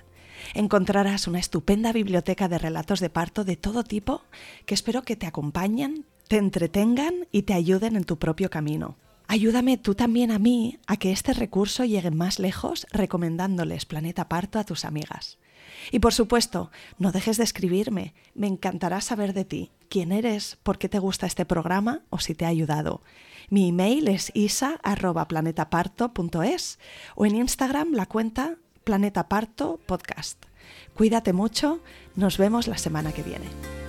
[0.53, 4.21] Encontrarás una estupenda biblioteca de relatos de parto de todo tipo
[4.67, 8.97] que espero que te acompañen, te entretengan y te ayuden en tu propio camino.
[9.27, 14.59] Ayúdame tú también a mí a que este recurso llegue más lejos recomendándoles Planeta Parto
[14.59, 15.39] a tus amigas.
[15.89, 16.69] Y por supuesto,
[16.99, 18.13] no dejes de escribirme.
[18.35, 22.35] Me encantará saber de ti, quién eres, por qué te gusta este programa o si
[22.35, 23.01] te ha ayudado.
[23.49, 26.79] Mi email es isa.planetaparto.es
[27.15, 30.45] o en Instagram la cuenta Planeta Parto Podcast.
[30.95, 31.81] Cuídate mucho,
[32.15, 33.80] nos vemos la semana que viene.